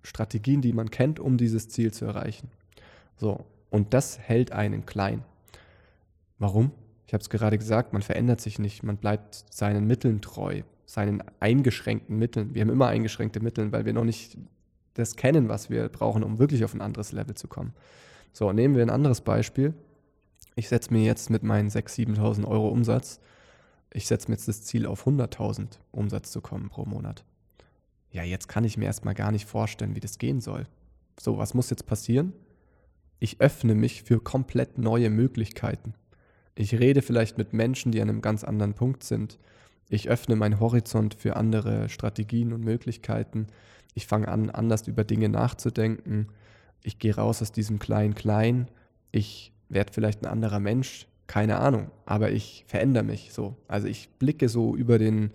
Strategien, 0.02 0.60
die 0.60 0.72
man 0.72 0.90
kennt, 0.90 1.20
um 1.20 1.36
dieses 1.36 1.68
Ziel 1.68 1.92
zu 1.92 2.04
erreichen. 2.04 2.48
So. 3.16 3.44
Und 3.70 3.94
das 3.94 4.18
hält 4.18 4.50
einen 4.50 4.86
klein. 4.86 5.22
Warum? 6.38 6.72
Ich 7.06 7.14
habe 7.14 7.22
es 7.22 7.30
gerade 7.30 7.56
gesagt, 7.56 7.92
man 7.92 8.02
verändert 8.02 8.40
sich 8.40 8.58
nicht, 8.58 8.82
man 8.82 8.96
bleibt 8.96 9.44
seinen 9.50 9.86
Mitteln 9.86 10.20
treu 10.20 10.62
seinen 10.90 11.22
eingeschränkten 11.38 12.18
Mitteln. 12.18 12.52
Wir 12.52 12.62
haben 12.62 12.70
immer 12.70 12.88
eingeschränkte 12.88 13.38
Mittel, 13.38 13.70
weil 13.70 13.84
wir 13.84 13.92
noch 13.92 14.02
nicht 14.02 14.36
das 14.94 15.14
kennen, 15.14 15.48
was 15.48 15.70
wir 15.70 15.88
brauchen, 15.88 16.24
um 16.24 16.40
wirklich 16.40 16.64
auf 16.64 16.74
ein 16.74 16.80
anderes 16.80 17.12
Level 17.12 17.36
zu 17.36 17.46
kommen. 17.46 17.74
So, 18.32 18.52
nehmen 18.52 18.74
wir 18.74 18.82
ein 18.82 18.90
anderes 18.90 19.20
Beispiel. 19.20 19.74
Ich 20.56 20.68
setze 20.68 20.92
mir 20.92 21.02
jetzt 21.02 21.30
mit 21.30 21.42
meinen 21.42 21.68
6.000, 21.68 22.16
7.000 22.16 22.46
Euro 22.46 22.68
Umsatz, 22.68 23.20
ich 23.92 24.06
setze 24.06 24.28
mir 24.28 24.36
jetzt 24.36 24.46
das 24.46 24.62
Ziel 24.62 24.86
auf 24.86 25.06
100.000 25.06 25.78
Umsatz 25.90 26.30
zu 26.30 26.40
kommen 26.40 26.68
pro 26.68 26.84
Monat. 26.84 27.24
Ja, 28.12 28.22
jetzt 28.22 28.48
kann 28.48 28.64
ich 28.64 28.76
mir 28.76 28.84
erstmal 28.84 29.14
gar 29.14 29.32
nicht 29.32 29.46
vorstellen, 29.46 29.96
wie 29.96 30.00
das 30.00 30.18
gehen 30.18 30.40
soll. 30.40 30.66
So, 31.18 31.38
was 31.38 31.54
muss 31.54 31.70
jetzt 31.70 31.86
passieren? 31.86 32.32
Ich 33.18 33.40
öffne 33.40 33.74
mich 33.74 34.04
für 34.04 34.20
komplett 34.20 34.78
neue 34.78 35.10
Möglichkeiten. 35.10 35.94
Ich 36.54 36.78
rede 36.78 37.02
vielleicht 37.02 37.36
mit 37.36 37.52
Menschen, 37.52 37.92
die 37.92 38.00
an 38.00 38.08
einem 38.08 38.22
ganz 38.22 38.44
anderen 38.44 38.74
Punkt 38.74 39.02
sind 39.02 39.38
ich 39.92 40.08
öffne 40.08 40.36
meinen 40.36 40.60
Horizont 40.60 41.14
für 41.14 41.36
andere 41.36 41.88
Strategien 41.88 42.52
und 42.52 42.64
Möglichkeiten. 42.64 43.48
Ich 43.94 44.06
fange 44.06 44.28
an, 44.28 44.48
anders 44.48 44.86
über 44.86 45.02
Dinge 45.02 45.28
nachzudenken. 45.28 46.28
Ich 46.82 46.98
gehe 46.98 47.14
raus 47.14 47.42
aus 47.42 47.52
diesem 47.52 47.78
Klein-Klein. 47.78 48.68
Ich 49.12 49.52
werde 49.68 49.92
vielleicht 49.92 50.22
ein 50.22 50.26
anderer 50.26 50.60
Mensch, 50.60 51.06
keine 51.26 51.58
Ahnung, 51.58 51.90
aber 52.06 52.32
ich 52.32 52.64
verändere 52.66 53.04
mich 53.04 53.32
so. 53.32 53.56
Also 53.68 53.86
ich 53.86 54.08
blicke 54.18 54.48
so 54.48 54.74
über 54.74 54.98
den 54.98 55.30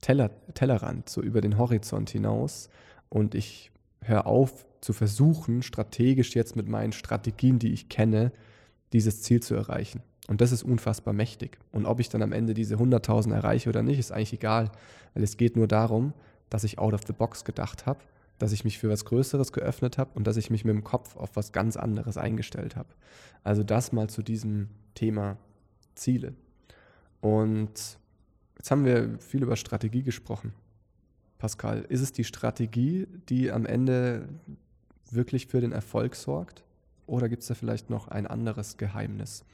Teller, 0.00 0.30
Tellerrand, 0.54 1.08
so 1.08 1.20
über 1.22 1.40
den 1.40 1.58
Horizont 1.58 2.10
hinaus 2.10 2.68
und 3.08 3.34
ich 3.34 3.70
höre 4.02 4.26
auf 4.26 4.66
zu 4.80 4.92
versuchen, 4.92 5.62
strategisch 5.62 6.34
jetzt 6.34 6.56
mit 6.56 6.68
meinen 6.68 6.92
Strategien, 6.92 7.58
die 7.58 7.72
ich 7.72 7.88
kenne, 7.88 8.32
dieses 8.92 9.22
Ziel 9.22 9.42
zu 9.42 9.54
erreichen. 9.54 10.02
Und 10.28 10.40
das 10.40 10.52
ist 10.52 10.62
unfassbar 10.62 11.12
mächtig. 11.12 11.58
Und 11.72 11.86
ob 11.86 12.00
ich 12.00 12.08
dann 12.08 12.22
am 12.22 12.32
Ende 12.32 12.54
diese 12.54 12.76
100.000 12.76 13.32
erreiche 13.32 13.68
oder 13.68 13.82
nicht, 13.82 13.98
ist 13.98 14.12
eigentlich 14.12 14.32
egal, 14.34 14.70
weil 15.14 15.22
es 15.22 15.36
geht 15.36 15.56
nur 15.56 15.68
darum, 15.68 16.12
dass 16.50 16.64
ich 16.64 16.78
out 16.78 16.94
of 16.94 17.02
the 17.06 17.12
box 17.12 17.44
gedacht 17.44 17.86
habe, 17.86 18.00
dass 18.38 18.52
ich 18.52 18.64
mich 18.64 18.78
für 18.78 18.88
was 18.88 19.04
Größeres 19.04 19.52
geöffnet 19.52 19.98
habe 19.98 20.10
und 20.14 20.26
dass 20.26 20.36
ich 20.36 20.50
mich 20.50 20.64
mit 20.64 20.74
dem 20.74 20.84
Kopf 20.84 21.16
auf 21.16 21.36
was 21.36 21.52
ganz 21.52 21.76
anderes 21.76 22.16
eingestellt 22.16 22.76
habe. 22.76 22.88
Also 23.42 23.62
das 23.62 23.92
mal 23.92 24.08
zu 24.08 24.22
diesem 24.22 24.68
Thema 24.94 25.38
Ziele. 25.94 26.34
Und 27.20 27.98
jetzt 28.56 28.70
haben 28.70 28.84
wir 28.84 29.18
viel 29.18 29.42
über 29.42 29.56
Strategie 29.56 30.02
gesprochen. 30.02 30.52
Pascal, 31.38 31.84
ist 31.88 32.00
es 32.00 32.12
die 32.12 32.24
Strategie, 32.24 33.06
die 33.28 33.50
am 33.50 33.66
Ende 33.66 34.28
wirklich 35.10 35.46
für 35.46 35.60
den 35.60 35.72
Erfolg 35.72 36.14
sorgt? 36.14 36.64
Oder 37.06 37.28
gibt 37.28 37.42
es 37.42 37.48
da 37.48 37.54
vielleicht 37.54 37.90
noch 37.90 38.08
ein 38.08 38.26
anderes 38.26 38.76
Geheimnis? 38.76 39.44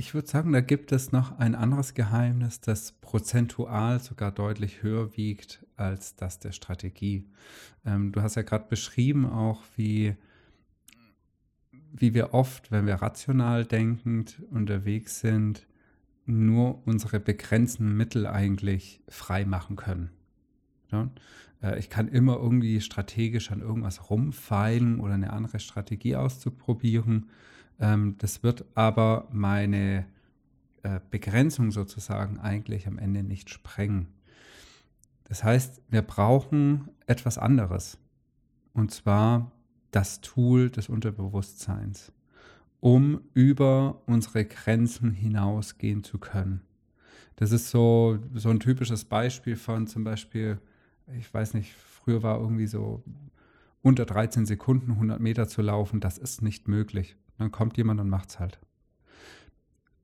Ich 0.00 0.14
würde 0.14 0.28
sagen, 0.28 0.52
da 0.52 0.60
gibt 0.60 0.92
es 0.92 1.10
noch 1.10 1.40
ein 1.40 1.56
anderes 1.56 1.92
Geheimnis, 1.92 2.60
das 2.60 2.92
prozentual 2.92 3.98
sogar 3.98 4.30
deutlich 4.30 4.84
höher 4.84 5.16
wiegt 5.16 5.66
als 5.74 6.14
das 6.14 6.38
der 6.38 6.52
Strategie. 6.52 7.26
Ähm, 7.84 8.12
du 8.12 8.22
hast 8.22 8.36
ja 8.36 8.42
gerade 8.42 8.68
beschrieben 8.68 9.26
auch, 9.26 9.64
wie, 9.74 10.14
wie 11.92 12.14
wir 12.14 12.32
oft, 12.32 12.70
wenn 12.70 12.86
wir 12.86 12.94
rational 12.94 13.64
denkend 13.64 14.40
unterwegs 14.52 15.18
sind, 15.18 15.66
nur 16.26 16.86
unsere 16.86 17.18
begrenzten 17.18 17.96
Mittel 17.96 18.28
eigentlich 18.28 19.00
frei 19.08 19.44
machen 19.46 19.74
können. 19.74 20.10
Ja? 20.92 21.10
Äh, 21.60 21.80
ich 21.80 21.90
kann 21.90 22.06
immer 22.06 22.36
irgendwie 22.36 22.80
strategisch 22.80 23.50
an 23.50 23.62
irgendwas 23.62 24.10
rumfeilen 24.10 25.00
oder 25.00 25.14
eine 25.14 25.32
andere 25.32 25.58
Strategie 25.58 26.14
auszuprobieren 26.14 27.30
ähm, 27.80 28.16
das 28.18 28.42
wird 28.42 28.64
aber 28.74 29.28
meine 29.30 30.06
äh, 30.82 31.00
Begrenzung 31.10 31.70
sozusagen 31.70 32.38
eigentlich 32.38 32.86
am 32.86 32.98
Ende 32.98 33.22
nicht 33.22 33.50
sprengen. 33.50 34.08
Das 35.24 35.44
heißt, 35.44 35.82
wir 35.88 36.02
brauchen 36.02 36.88
etwas 37.06 37.38
anderes. 37.38 37.98
Und 38.72 38.90
zwar 38.90 39.52
das 39.90 40.20
Tool 40.20 40.70
des 40.70 40.88
Unterbewusstseins, 40.88 42.12
um 42.80 43.20
über 43.34 44.02
unsere 44.06 44.44
Grenzen 44.44 45.12
hinausgehen 45.12 46.04
zu 46.04 46.18
können. 46.18 46.62
Das 47.36 47.52
ist 47.52 47.70
so, 47.70 48.18
so 48.34 48.50
ein 48.50 48.60
typisches 48.60 49.04
Beispiel 49.04 49.56
von 49.56 49.86
zum 49.86 50.04
Beispiel, 50.04 50.58
ich 51.18 51.32
weiß 51.32 51.54
nicht, 51.54 51.72
früher 51.74 52.22
war 52.22 52.40
irgendwie 52.40 52.66
so 52.66 53.02
unter 53.82 54.04
13 54.04 54.44
Sekunden 54.44 54.92
100 54.92 55.20
Meter 55.20 55.48
zu 55.48 55.62
laufen, 55.62 56.00
das 56.00 56.18
ist 56.18 56.42
nicht 56.42 56.68
möglich. 56.68 57.16
Dann 57.38 57.52
kommt 57.52 57.76
jemand 57.76 58.00
und 58.00 58.08
macht 58.08 58.30
es 58.30 58.38
halt. 58.38 58.58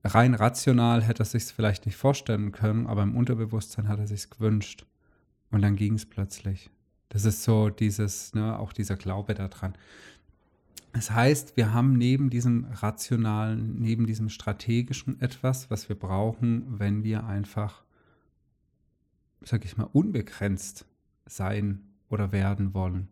Rein 0.05 0.35
rational 0.35 1.03
hätte 1.03 1.23
er 1.23 1.27
sich 1.27 1.45
vielleicht 1.45 1.87
nicht 1.87 1.97
vorstellen 1.97 2.53
können, 2.53 2.87
aber 2.87 3.03
im 3.03 3.17
Unterbewusstsein 3.17 3.89
hat 3.89 3.99
er 3.99 4.07
sich 4.07 4.29
gewünscht. 4.29 4.87
Und 5.51 5.63
dann 5.63 5.77
ging 5.77 5.95
es 5.95 6.05
plötzlich. 6.05 6.71
Das 7.09 7.25
ist 7.25 7.43
so 7.43 7.71
dieses, 7.71 8.35
ne, 8.35 8.59
auch 8.59 8.73
dieser 8.73 8.97
Glaube 8.97 9.35
daran. 9.35 9.75
Das 10.93 11.11
heißt, 11.11 11.57
wir 11.57 11.73
haben 11.73 11.95
neben 11.95 12.31
diesem 12.31 12.67
rationalen, 12.71 13.81
neben 13.81 14.07
diesem 14.07 14.29
strategischen 14.29 15.21
etwas, 15.21 15.71
was 15.71 15.89
wir 15.89 15.99
brauchen, 15.99 16.79
wenn 16.79 17.03
wir 17.03 17.25
einfach, 17.25 17.83
sag 19.41 19.65
ich 19.65 19.77
mal, 19.77 19.89
unbegrenzt 19.93 20.87
sein 21.27 21.81
oder 22.11 22.31
werden 22.31 22.75
wollen. 22.75 23.09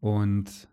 Und 0.00 0.68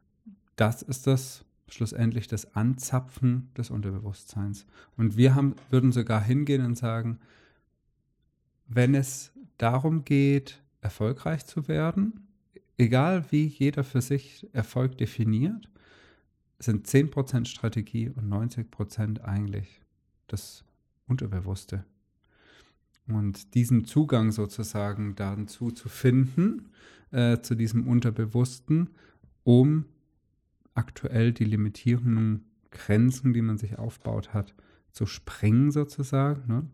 das 0.55 0.81
ist 0.81 1.07
das, 1.07 1.43
schlussendlich 1.67 2.27
das 2.27 2.55
Anzapfen 2.55 3.51
des 3.57 3.69
Unterbewusstseins. 3.69 4.65
Und 4.97 5.17
wir 5.17 5.35
haben, 5.35 5.55
würden 5.69 5.91
sogar 5.91 6.21
hingehen 6.21 6.63
und 6.63 6.77
sagen, 6.77 7.19
wenn 8.67 8.95
es 8.95 9.31
darum 9.57 10.03
geht, 10.03 10.61
erfolgreich 10.81 11.45
zu 11.45 11.67
werden, 11.67 12.27
egal 12.77 13.25
wie 13.31 13.45
jeder 13.45 13.83
für 13.83 14.01
sich 14.01 14.47
Erfolg 14.53 14.97
definiert, 14.97 15.69
sind 16.59 16.87
10% 16.87 17.45
Strategie 17.45 18.09
und 18.09 18.29
90% 18.29 19.21
eigentlich 19.21 19.81
das 20.27 20.63
Unterbewusste. 21.07 21.85
Und 23.07 23.53
diesen 23.53 23.85
Zugang 23.85 24.31
sozusagen 24.31 25.15
dazu 25.15 25.71
zu 25.71 25.89
finden, 25.89 26.69
äh, 27.11 27.39
zu 27.41 27.55
diesem 27.55 27.87
Unterbewussten, 27.87 28.91
um 29.43 29.85
aktuell 30.73 31.33
die 31.33 31.45
limitierenden 31.45 32.45
Grenzen, 32.71 33.33
die 33.33 33.41
man 33.41 33.57
sich 33.57 33.77
aufbaut 33.77 34.33
hat, 34.33 34.55
zu 34.91 35.05
sprengen 35.05 35.71
sozusagen, 35.71 36.47
ne? 36.47 36.67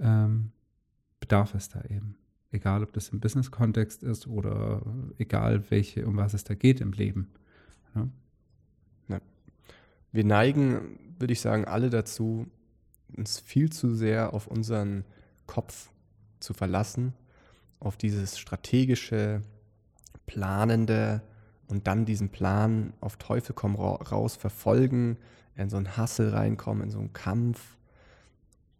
ähm, 0.00 0.52
bedarf 1.20 1.54
es 1.54 1.68
da 1.68 1.82
eben. 1.82 2.16
Egal, 2.50 2.84
ob 2.84 2.92
das 2.92 3.08
im 3.08 3.20
Business-Kontext 3.20 4.02
ist 4.02 4.26
oder 4.26 4.82
egal, 5.18 5.70
welche, 5.70 6.06
um 6.06 6.16
was 6.16 6.34
es 6.34 6.44
da 6.44 6.54
geht 6.54 6.80
im 6.80 6.92
Leben. 6.92 7.32
Ne? 7.94 8.10
Ja. 9.08 9.20
Wir 10.12 10.24
neigen, 10.24 10.98
würde 11.18 11.32
ich 11.32 11.40
sagen, 11.40 11.64
alle 11.64 11.90
dazu, 11.90 12.46
uns 13.16 13.40
viel 13.40 13.72
zu 13.72 13.94
sehr 13.94 14.34
auf 14.34 14.46
unseren 14.46 15.04
Kopf 15.46 15.90
zu 16.40 16.54
verlassen, 16.54 17.12
auf 17.80 17.96
dieses 17.96 18.38
strategische 18.38 19.42
planende 20.26 21.22
und 21.68 21.86
dann 21.86 22.04
diesen 22.04 22.28
Plan 22.28 22.92
auf 23.00 23.16
Teufel 23.16 23.54
komm 23.54 23.76
raus 23.76 24.36
verfolgen, 24.36 25.16
in 25.56 25.70
so 25.70 25.76
einen 25.76 25.96
Hassel 25.96 26.30
reinkommen, 26.30 26.84
in 26.84 26.90
so 26.90 26.98
einen 26.98 27.12
Kampf. 27.12 27.76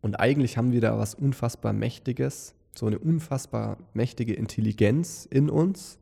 Und 0.01 0.17
eigentlich 0.17 0.57
haben 0.57 0.73
wir 0.73 0.81
da 0.81 0.99
was 0.99 1.15
unfassbar 1.15 1.73
Mächtiges, 1.73 2.55
so 2.75 2.87
eine 2.87 2.99
unfassbar 2.99 3.79
mächtige 3.95 4.35
Intelligenz 4.35 5.27
in 5.31 5.49
uns, 5.49 5.99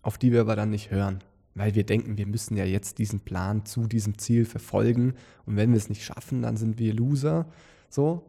auf 0.00 0.18
die 0.18 0.32
wir 0.32 0.40
aber 0.40 0.56
dann 0.56 0.70
nicht 0.70 0.90
hören. 0.90 1.20
Weil 1.54 1.74
wir 1.74 1.84
denken, 1.84 2.16
wir 2.16 2.26
müssen 2.26 2.56
ja 2.56 2.64
jetzt 2.64 2.98
diesen 2.98 3.20
Plan 3.20 3.66
zu 3.66 3.86
diesem 3.86 4.16
Ziel 4.16 4.46
verfolgen. 4.46 5.14
Und 5.44 5.56
wenn 5.56 5.70
wir 5.70 5.76
es 5.76 5.90
nicht 5.90 6.02
schaffen, 6.02 6.40
dann 6.42 6.56
sind 6.56 6.78
wir 6.78 6.94
Loser. 6.94 7.46
So. 7.90 8.24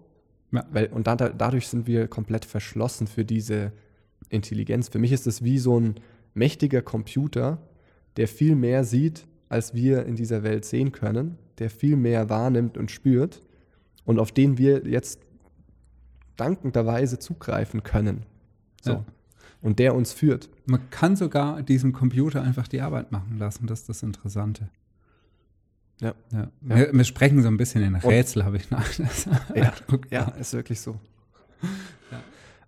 Ja. 0.52 0.66
Weil, 0.72 0.88
und 0.88 1.08
da, 1.08 1.16
dadurch 1.16 1.70
sind 1.70 1.88
wir 1.88 2.08
komplett 2.10 2.44
verschlossen 2.44 3.08
für 3.08 3.24
diese 3.24 3.72
Intelligenz. 4.28 4.90
Für 4.90 5.00
mich 5.00 5.14
ist 5.14 5.26
es 5.26 5.42
wie 5.42 5.58
so 5.58 5.80
ein 5.80 5.96
mächtiger 6.34 6.82
Computer, 6.82 7.60
der 8.18 8.28
viel 8.28 8.56
mehr 8.56 8.84
sieht, 8.84 9.26
als 9.50 9.74
wir 9.74 10.06
in 10.06 10.16
dieser 10.16 10.44
Welt 10.44 10.66
sehen 10.66 10.92
können, 10.92 11.38
der 11.60 11.70
viel 11.70 11.96
mehr 11.96 12.30
wahrnimmt 12.30 12.78
und 12.78 12.92
spürt 12.92 13.42
und 14.06 14.20
auf 14.20 14.32
den 14.32 14.58
wir 14.58 14.88
jetzt 14.88 15.20
dankenderweise 16.36 17.20
zugreifen 17.20 17.84
können. 17.84 18.26
So. 18.82 18.92
Ja. 18.92 19.06
Und 19.62 19.80
der 19.80 19.96
uns 19.96 20.12
führt. 20.12 20.50
Man 20.66 20.90
kann 20.90 21.16
sogar 21.16 21.62
diesem 21.62 21.94
Computer 21.94 22.42
einfach 22.42 22.68
die 22.68 22.82
Arbeit 22.82 23.12
machen 23.12 23.38
lassen, 23.38 23.68
das 23.68 23.82
ist 23.82 23.90
das 23.90 24.04
Interessante. 24.04 24.70
Ja. 26.02 26.16
ja. 26.32 26.50
Wir, 26.60 26.92
wir, 26.92 27.04
sprechen 27.04 27.42
so 27.42 27.48
ein 27.48 27.56
bisschen 27.56 27.84
in 27.84 27.96
Rätsel, 27.96 28.44
habe 28.44 28.58
ich 28.58 28.70
nach. 28.72 28.88
ja, 29.56 29.74
ja, 30.10 30.24
ist 30.32 30.54
wirklich 30.54 30.82
so. 30.82 31.00
Ja. 32.12 32.20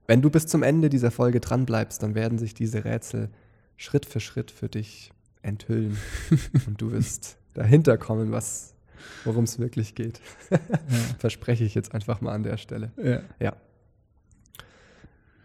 Wenn 0.07 0.21
du 0.21 0.29
bis 0.29 0.45
zum 0.45 0.63
Ende 0.63 0.89
dieser 0.89 1.11
Folge 1.11 1.39
dran 1.39 1.65
bleibst, 1.65 2.01
dann 2.03 2.15
werden 2.15 2.37
sich 2.37 2.53
diese 2.53 2.85
Rätsel 2.85 3.29
Schritt 3.77 4.05
für 4.05 4.19
Schritt 4.19 4.51
für 4.51 4.69
dich 4.69 5.11
enthüllen 5.41 5.97
und 6.67 6.81
du 6.81 6.91
wirst 6.91 7.37
dahinter 7.53 7.97
kommen, 7.97 8.31
was 8.31 8.75
worum 9.23 9.43
es 9.43 9.59
wirklich 9.59 9.95
geht. 9.95 10.19
Ja. 10.49 10.59
Verspreche 11.19 11.63
ich 11.63 11.75
jetzt 11.75 11.93
einfach 11.93 12.21
mal 12.21 12.33
an 12.33 12.43
der 12.43 12.57
Stelle. 12.57 12.91
Ja. 12.97 13.21
ja. 13.39 13.55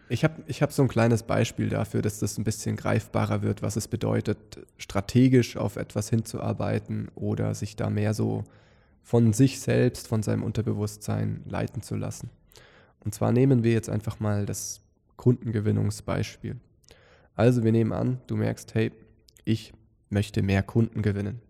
Ich 0.09 0.23
habe 0.25 0.43
ich 0.47 0.61
hab 0.61 0.73
so 0.73 0.81
ein 0.81 0.89
kleines 0.89 1.23
Beispiel 1.23 1.69
dafür, 1.69 2.01
dass 2.01 2.19
das 2.19 2.37
ein 2.37 2.43
bisschen 2.43 2.75
greifbarer 2.75 3.43
wird, 3.43 3.61
was 3.61 3.77
es 3.77 3.87
bedeutet, 3.87 4.37
strategisch 4.77 5.55
auf 5.55 5.77
etwas 5.77 6.09
hinzuarbeiten 6.09 7.09
oder 7.15 7.55
sich 7.55 7.77
da 7.77 7.89
mehr 7.89 8.13
so 8.13 8.43
von 9.03 9.31
sich 9.31 9.61
selbst, 9.61 10.07
von 10.07 10.21
seinem 10.21 10.43
Unterbewusstsein 10.43 11.43
leiten 11.45 11.81
zu 11.81 11.95
lassen. 11.95 12.29
Und 12.99 13.15
zwar 13.15 13.31
nehmen 13.31 13.63
wir 13.63 13.71
jetzt 13.71 13.89
einfach 13.89 14.19
mal 14.19 14.45
das 14.45 14.81
Kundengewinnungsbeispiel. 15.15 16.57
Also 17.35 17.63
wir 17.63 17.71
nehmen 17.71 17.93
an, 17.93 18.19
du 18.27 18.35
merkst, 18.35 18.73
hey, 18.75 18.91
ich 19.45 19.73
möchte 20.09 20.41
mehr 20.41 20.63
Kunden 20.63 21.01
gewinnen. 21.01 21.41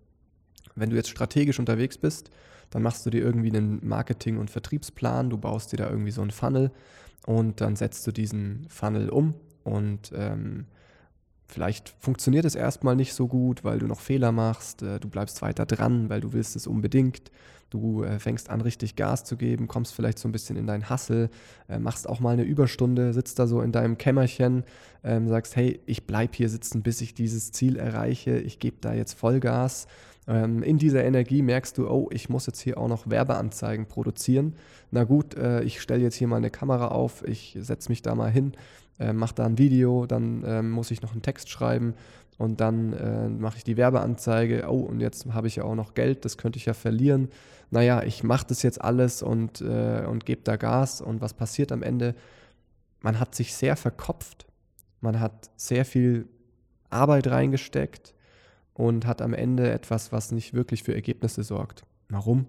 Wenn 0.75 0.89
du 0.89 0.95
jetzt 0.95 1.09
strategisch 1.09 1.59
unterwegs 1.59 1.97
bist, 1.97 2.29
dann 2.69 2.83
machst 2.83 3.05
du 3.05 3.09
dir 3.09 3.21
irgendwie 3.21 3.49
einen 3.49 3.85
Marketing- 3.85 4.37
und 4.37 4.49
Vertriebsplan, 4.49 5.29
du 5.29 5.37
baust 5.37 5.71
dir 5.71 5.77
da 5.77 5.89
irgendwie 5.89 6.11
so 6.11 6.21
einen 6.21 6.31
Funnel 6.31 6.71
und 7.25 7.59
dann 7.61 7.75
setzt 7.75 8.07
du 8.07 8.11
diesen 8.11 8.65
Funnel 8.69 9.09
um 9.09 9.33
und 9.63 10.11
ähm, 10.15 10.65
vielleicht 11.51 11.93
funktioniert 11.99 12.45
es 12.45 12.55
erstmal 12.55 12.95
nicht 12.95 13.13
so 13.13 13.27
gut, 13.27 13.63
weil 13.63 13.79
du 13.79 13.87
noch 13.87 13.99
Fehler 13.99 14.31
machst, 14.31 14.81
äh, 14.81 14.99
du 14.99 15.09
bleibst 15.09 15.41
weiter 15.41 15.65
dran, 15.65 16.09
weil 16.09 16.21
du 16.21 16.33
willst 16.33 16.55
es 16.55 16.67
unbedingt, 16.67 17.31
du 17.69 18.03
äh, 18.03 18.19
fängst 18.19 18.49
an 18.49 18.61
richtig 18.61 18.95
Gas 18.95 19.23
zu 19.23 19.37
geben, 19.37 19.67
kommst 19.67 19.93
vielleicht 19.93 20.19
so 20.19 20.27
ein 20.27 20.31
bisschen 20.31 20.55
in 20.55 20.67
dein 20.67 20.89
Hassel, 20.89 21.29
äh, 21.69 21.79
machst 21.79 22.07
auch 22.07 22.19
mal 22.19 22.31
eine 22.31 22.43
Überstunde, 22.43 23.13
sitzt 23.13 23.39
da 23.39 23.47
so 23.47 23.61
in 23.61 23.71
deinem 23.71 23.97
Kämmerchen, 23.97 24.63
ähm, 25.03 25.27
sagst, 25.27 25.55
hey, 25.55 25.79
ich 25.85 26.07
bleib 26.07 26.35
hier 26.35 26.49
sitzen, 26.49 26.83
bis 26.83 27.01
ich 27.01 27.13
dieses 27.13 27.51
Ziel 27.51 27.77
erreiche, 27.77 28.37
ich 28.37 28.59
gebe 28.59 28.77
da 28.81 28.93
jetzt 28.93 29.13
Vollgas. 29.13 29.87
Ähm, 30.27 30.63
in 30.63 30.77
dieser 30.77 31.03
Energie 31.03 31.41
merkst 31.41 31.77
du, 31.77 31.89
oh, 31.89 32.07
ich 32.11 32.29
muss 32.29 32.45
jetzt 32.45 32.61
hier 32.61 32.77
auch 32.77 32.87
noch 32.87 33.09
Werbeanzeigen 33.09 33.87
produzieren. 33.87 34.55
Na 34.91 35.05
gut, 35.05 35.35
ich 35.63 35.79
stelle 35.79 36.03
jetzt 36.03 36.15
hier 36.15 36.27
mal 36.27 36.35
eine 36.35 36.49
Kamera 36.49 36.89
auf, 36.89 37.25
ich 37.25 37.57
setze 37.57 37.87
mich 37.87 38.01
da 38.01 38.13
mal 38.13 38.29
hin, 38.29 38.51
äh, 39.01 39.13
mache 39.13 39.35
da 39.35 39.45
ein 39.45 39.57
Video, 39.57 40.05
dann 40.05 40.43
äh, 40.43 40.61
muss 40.61 40.91
ich 40.91 41.01
noch 41.01 41.11
einen 41.11 41.21
Text 41.21 41.49
schreiben 41.49 41.95
und 42.37 42.61
dann 42.61 42.93
äh, 42.93 43.29
mache 43.29 43.57
ich 43.57 43.63
die 43.63 43.77
Werbeanzeige. 43.77 44.65
Oh, 44.69 44.79
und 44.79 44.99
jetzt 44.99 45.25
habe 45.33 45.47
ich 45.47 45.57
ja 45.57 45.63
auch 45.63 45.75
noch 45.75 45.93
Geld, 45.93 46.25
das 46.25 46.37
könnte 46.37 46.57
ich 46.57 46.65
ja 46.65 46.73
verlieren. 46.73 47.29
Naja, 47.69 48.03
ich 48.03 48.23
mache 48.23 48.47
das 48.47 48.63
jetzt 48.63 48.81
alles 48.81 49.21
und, 49.21 49.61
äh, 49.61 50.05
und 50.07 50.25
gebe 50.25 50.41
da 50.43 50.55
Gas. 50.55 51.01
Und 51.01 51.21
was 51.21 51.33
passiert 51.33 51.71
am 51.71 51.83
Ende? 51.83 52.15
Man 53.01 53.19
hat 53.19 53.35
sich 53.35 53.53
sehr 53.55 53.75
verkopft, 53.75 54.45
man 55.01 55.19
hat 55.19 55.49
sehr 55.55 55.85
viel 55.85 56.27
Arbeit 56.89 57.27
reingesteckt 57.27 58.13
und 58.73 59.07
hat 59.07 59.21
am 59.21 59.33
Ende 59.33 59.71
etwas, 59.71 60.11
was 60.11 60.31
nicht 60.31 60.53
wirklich 60.53 60.83
für 60.83 60.93
Ergebnisse 60.93 61.43
sorgt. 61.43 61.83
Warum? 62.09 62.47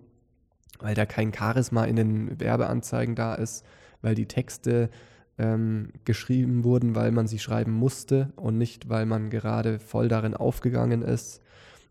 Weil 0.78 0.94
da 0.94 1.06
kein 1.06 1.32
Charisma 1.32 1.84
in 1.84 1.96
den 1.96 2.40
Werbeanzeigen 2.40 3.14
da 3.14 3.34
ist, 3.34 3.64
weil 4.02 4.14
die 4.14 4.26
Texte 4.26 4.90
ähm, 5.38 5.88
geschrieben 6.04 6.64
wurden, 6.64 6.94
weil 6.94 7.10
man 7.10 7.26
sie 7.26 7.38
schreiben 7.38 7.72
musste 7.72 8.32
und 8.36 8.58
nicht, 8.58 8.88
weil 8.88 9.06
man 9.06 9.30
gerade 9.30 9.78
voll 9.78 10.08
darin 10.08 10.34
aufgegangen 10.34 11.02
ist 11.02 11.40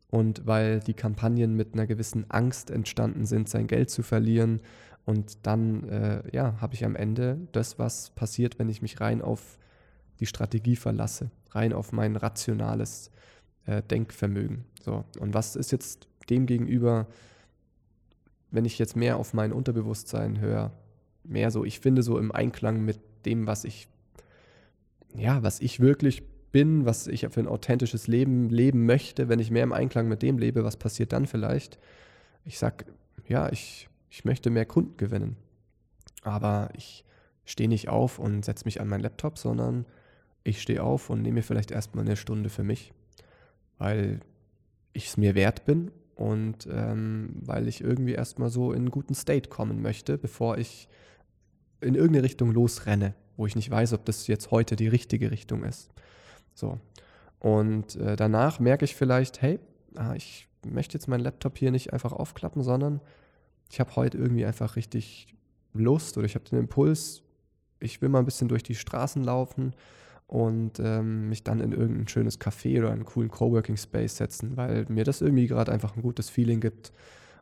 und 0.09 0.45
weil 0.45 0.79
die 0.79 0.93
Kampagnen 0.93 1.55
mit 1.55 1.73
einer 1.73 1.87
gewissen 1.87 2.29
Angst 2.29 2.69
entstanden 2.69 3.25
sind, 3.25 3.49
sein 3.49 3.67
Geld 3.67 3.89
zu 3.89 4.03
verlieren. 4.03 4.59
Und 5.05 5.45
dann 5.47 5.87
äh, 5.89 6.21
ja, 6.31 6.61
habe 6.61 6.75
ich 6.75 6.85
am 6.85 6.95
Ende 6.95 7.39
das, 7.53 7.79
was 7.79 8.11
passiert, 8.11 8.59
wenn 8.59 8.69
ich 8.69 8.81
mich 8.81 9.01
rein 9.01 9.21
auf 9.21 9.57
die 10.19 10.27
Strategie 10.27 10.75
verlasse, 10.75 11.31
rein 11.51 11.73
auf 11.73 11.91
mein 11.91 12.15
rationales 12.15 13.09
äh, 13.65 13.81
Denkvermögen. 13.81 14.65
So. 14.81 15.03
Und 15.19 15.33
was 15.33 15.55
ist 15.55 15.71
jetzt 15.71 16.07
dem 16.29 16.45
gegenüber, 16.45 17.07
wenn 18.51 18.65
ich 18.65 18.77
jetzt 18.77 18.95
mehr 18.95 19.17
auf 19.17 19.33
mein 19.33 19.51
Unterbewusstsein 19.51 20.39
höre, 20.39 20.71
mehr 21.23 21.51
so, 21.51 21.65
ich 21.65 21.79
finde 21.79 22.03
so 22.03 22.19
im 22.19 22.31
Einklang 22.31 22.83
mit 22.83 22.99
dem, 23.25 23.47
was 23.47 23.63
ich, 23.63 23.87
ja, 25.15 25.43
was 25.43 25.59
ich 25.59 25.79
wirklich 25.79 26.23
bin, 26.51 26.85
was 26.85 27.07
ich 27.07 27.27
für 27.29 27.39
ein 27.39 27.47
authentisches 27.47 28.07
Leben 28.07 28.49
leben 28.49 28.85
möchte, 28.85 29.29
wenn 29.29 29.39
ich 29.39 29.51
mehr 29.51 29.63
im 29.63 29.73
Einklang 29.73 30.07
mit 30.07 30.21
dem 30.21 30.37
lebe, 30.37 30.63
was 30.63 30.77
passiert 30.77 31.13
dann 31.13 31.25
vielleicht? 31.25 31.79
Ich 32.45 32.59
sage, 32.59 32.85
ja, 33.27 33.49
ich, 33.51 33.87
ich 34.09 34.25
möchte 34.25 34.49
mehr 34.49 34.65
Kunden 34.65 34.97
gewinnen. 34.97 35.37
Aber 36.23 36.69
ich 36.75 37.05
stehe 37.45 37.69
nicht 37.69 37.89
auf 37.89 38.19
und 38.19 38.43
setze 38.45 38.65
mich 38.65 38.81
an 38.81 38.87
meinen 38.87 39.01
Laptop, 39.01 39.37
sondern 39.37 39.85
ich 40.43 40.61
stehe 40.61 40.83
auf 40.83 41.09
und 41.09 41.21
nehme 41.21 41.35
mir 41.35 41.43
vielleicht 41.43 41.71
erstmal 41.71 42.05
eine 42.05 42.15
Stunde 42.15 42.49
für 42.49 42.63
mich 42.63 42.93
weil 43.81 44.19
ich 44.93 45.07
es 45.07 45.17
mir 45.17 45.33
wert 45.33 45.65
bin 45.65 45.89
und 46.15 46.67
ähm, 46.71 47.31
weil 47.41 47.67
ich 47.67 47.81
irgendwie 47.81 48.13
erstmal 48.13 48.51
so 48.51 48.73
in 48.73 48.81
einen 48.81 48.91
guten 48.91 49.15
State 49.15 49.49
kommen 49.49 49.81
möchte, 49.81 50.19
bevor 50.19 50.59
ich 50.59 50.87
in 51.81 51.95
irgendeine 51.95 52.23
Richtung 52.23 52.51
losrenne, 52.51 53.13
wo 53.37 53.45
ich 53.45 53.55
nicht 53.55 53.69
weiß, 53.69 53.93
ob 53.93 54.05
das 54.05 54.27
jetzt 54.27 54.51
heute 54.51 54.75
die 54.75 54.87
richtige 54.87 55.31
Richtung 55.31 55.63
ist. 55.63 55.89
So. 56.53 56.79
Und 57.39 57.95
äh, 57.95 58.15
danach 58.15 58.59
merke 58.59 58.85
ich 58.85 58.95
vielleicht, 58.95 59.41
hey, 59.41 59.59
ah, 59.95 60.13
ich 60.15 60.47
möchte 60.65 60.93
jetzt 60.93 61.07
meinen 61.07 61.21
Laptop 61.23 61.57
hier 61.57 61.71
nicht 61.71 61.91
einfach 61.91 62.13
aufklappen, 62.13 62.61
sondern 62.61 63.01
ich 63.69 63.79
habe 63.79 63.95
heute 63.95 64.17
irgendwie 64.17 64.45
einfach 64.45 64.75
richtig 64.75 65.35
Lust 65.73 66.17
oder 66.17 66.25
ich 66.25 66.35
habe 66.35 66.45
den 66.45 66.59
Impuls, 66.59 67.23
ich 67.79 68.01
will 68.01 68.09
mal 68.09 68.19
ein 68.19 68.25
bisschen 68.25 68.47
durch 68.47 68.63
die 68.63 68.75
Straßen 68.75 69.23
laufen 69.23 69.73
und 70.27 70.79
ähm, 70.79 71.29
mich 71.29 71.43
dann 71.43 71.61
in 71.61 71.71
irgendein 71.71 72.07
schönes 72.07 72.39
Café 72.39 72.79
oder 72.79 72.91
einen 72.91 73.05
coolen 73.05 73.31
Coworking 73.31 73.77
Space 73.77 74.17
setzen, 74.17 74.55
weil 74.55 74.85
mir 74.87 75.03
das 75.03 75.21
irgendwie 75.21 75.47
gerade 75.47 75.71
einfach 75.71 75.95
ein 75.95 76.01
gutes 76.01 76.29
Feeling 76.29 76.59
gibt 76.59 76.91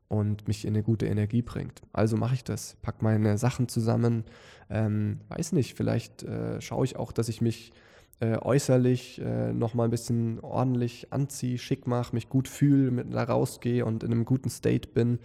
und 0.10 0.48
mich 0.48 0.65
in 0.65 0.74
eine 0.74 0.84
gute 0.84 1.06
Energie 1.06 1.41
bringt. 1.41 1.82
Also 1.93 2.17
mache 2.17 2.34
ich 2.34 2.43
das, 2.43 2.76
pack 2.82 3.02
meine 3.02 3.38
Sachen 3.38 3.69
zusammen, 3.69 4.26
ähm, 4.69 5.22
weiß 5.30 5.54
nicht, 5.54 5.78
vielleicht 5.78 6.24
äh, 6.24 6.60
schaue 6.60 6.84
ich 6.84 6.98
auch, 6.98 7.12
dass 7.12 7.30
ich 7.30 7.41
mich 7.41 7.72
äh, 8.19 8.38
äußerlich 8.38 9.22
äh, 9.22 9.54
nochmal 9.54 9.88
ein 9.88 9.91
bisschen 9.91 10.39
ordentlich 10.41 11.13
anziehe, 11.13 11.58
schick 11.58 11.88
mache, 11.88 12.13
mich 12.15 12.28
gut 12.28 12.48
fühle, 12.48 12.91
mit 12.91 13.13
da 13.13 13.24
rausgehe 13.24 13.86
und 13.86 14.04
in 14.04 14.12
einem 14.12 14.26
guten 14.26 14.50
State 14.50 14.89
bin. 14.89 15.19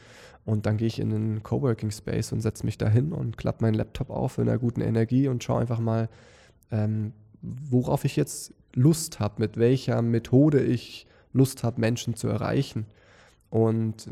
Und 0.45 0.67
dann 0.67 0.77
gehe 0.77 0.87
ich 0.87 1.01
in 1.01 1.13
einen 1.13 1.43
Coworking 1.43 1.91
Space 1.91 2.31
und 2.33 2.41
setze 2.41 2.67
mich 2.67 2.77
da 2.79 2.89
hin 2.89 3.13
und 3.13 3.39
klappe 3.39 3.65
meinen 3.65 3.75
Laptop 3.75 4.11
auf 4.11 4.37
in 4.39 4.49
einer 4.49 4.59
guten 4.59 4.83
Energie 4.83 5.29
und 5.29 5.43
schaue 5.43 5.63
einfach 5.63 5.81
mal, 5.81 6.11
ähm, 6.71 7.13
worauf 7.41 8.05
ich 8.05 8.17
jetzt 8.17 8.53
Lust 8.75 9.19
habe, 9.19 9.41
mit 9.41 9.57
welcher 9.57 10.03
Methode 10.03 10.63
ich 10.63 11.07
Lust 11.33 11.65
habe, 11.65 11.81
Menschen 11.81 12.15
zu 12.15 12.29
erreichen. 12.29 12.87
Und 13.49 14.09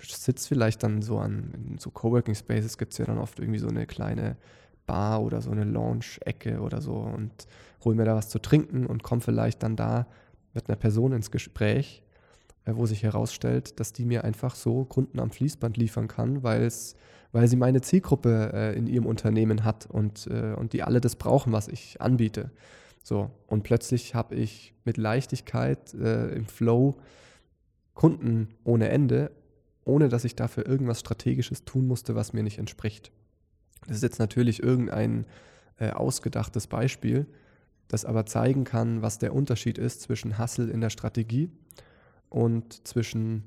sitze 0.00 0.48
vielleicht 0.48 0.82
dann 0.82 1.02
so 1.02 1.18
an, 1.18 1.52
in 1.54 1.78
so 1.78 1.90
Coworking 1.90 2.34
Spaces 2.34 2.78
gibt 2.78 2.92
es 2.92 2.98
ja 2.98 3.04
dann 3.04 3.18
oft 3.18 3.38
irgendwie 3.38 3.58
so 3.58 3.68
eine 3.68 3.86
kleine 3.86 4.36
Bar 4.86 5.22
oder 5.22 5.40
so 5.40 5.50
eine 5.50 5.64
Lounge-Ecke 5.64 6.60
oder 6.60 6.80
so 6.80 6.94
und 6.96 7.32
hole 7.84 7.96
mir 7.96 8.04
da 8.04 8.14
was 8.14 8.28
zu 8.28 8.38
trinken 8.38 8.86
und 8.86 9.02
komme 9.02 9.20
vielleicht 9.20 9.62
dann 9.62 9.76
da 9.76 10.06
mit 10.54 10.68
einer 10.68 10.76
Person 10.76 11.12
ins 11.12 11.30
Gespräch, 11.30 12.02
äh, 12.64 12.72
wo 12.74 12.86
sich 12.86 13.02
herausstellt, 13.02 13.80
dass 13.80 13.92
die 13.92 14.04
mir 14.04 14.24
einfach 14.24 14.54
so 14.54 14.84
Kunden 14.84 15.18
am 15.18 15.30
Fließband 15.30 15.76
liefern 15.76 16.08
kann, 16.08 16.42
weil 16.42 16.70
sie 16.70 17.56
meine 17.56 17.80
Zielgruppe 17.80 18.52
äh, 18.54 18.78
in 18.78 18.86
ihrem 18.86 19.06
Unternehmen 19.06 19.64
hat 19.64 19.86
und, 19.86 20.26
äh, 20.28 20.54
und 20.54 20.72
die 20.72 20.82
alle 20.82 21.00
das 21.00 21.16
brauchen, 21.16 21.52
was 21.52 21.68
ich 21.68 22.00
anbiete. 22.00 22.50
So, 23.02 23.30
und 23.46 23.62
plötzlich 23.62 24.14
habe 24.14 24.34
ich 24.34 24.74
mit 24.84 24.96
Leichtigkeit 24.96 25.94
äh, 25.94 26.28
im 26.34 26.46
Flow 26.46 26.96
Kunden 27.94 28.48
ohne 28.62 28.88
Ende, 28.88 29.30
ohne 29.86 30.08
dass 30.08 30.24
ich 30.24 30.36
dafür 30.36 30.66
irgendwas 30.66 31.00
Strategisches 31.00 31.64
tun 31.64 31.86
musste, 31.86 32.14
was 32.14 32.32
mir 32.32 32.42
nicht 32.42 32.58
entspricht. 32.58 33.12
Das 33.86 33.96
ist 33.96 34.02
jetzt 34.02 34.18
natürlich 34.18 34.62
irgendein 34.62 35.24
äh, 35.78 35.90
ausgedachtes 35.90 36.66
Beispiel, 36.66 37.26
das 37.88 38.04
aber 38.04 38.26
zeigen 38.26 38.64
kann, 38.64 39.00
was 39.00 39.18
der 39.18 39.32
Unterschied 39.32 39.78
ist 39.78 40.02
zwischen 40.02 40.38
Hustle 40.38 40.70
in 40.70 40.80
der 40.80 40.90
Strategie 40.90 41.50
und 42.28 42.86
zwischen 42.86 43.44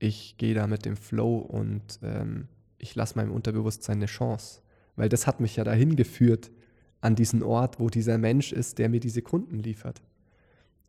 ich 0.00 0.36
gehe 0.36 0.54
da 0.54 0.66
mit 0.66 0.84
dem 0.84 0.96
Flow 0.96 1.38
und 1.38 2.00
ähm, 2.02 2.48
ich 2.78 2.94
lasse 2.94 3.16
meinem 3.16 3.32
Unterbewusstsein 3.32 3.96
eine 3.96 4.06
Chance. 4.06 4.60
Weil 4.96 5.08
das 5.08 5.26
hat 5.26 5.40
mich 5.40 5.56
ja 5.56 5.64
dahin 5.64 5.96
geführt, 5.96 6.50
an 7.00 7.14
diesen 7.14 7.42
Ort, 7.42 7.78
wo 7.78 7.88
dieser 7.88 8.18
Mensch 8.18 8.52
ist, 8.52 8.78
der 8.78 8.88
mir 8.88 9.00
diese 9.00 9.22
Kunden 9.22 9.58
liefert. 9.58 10.02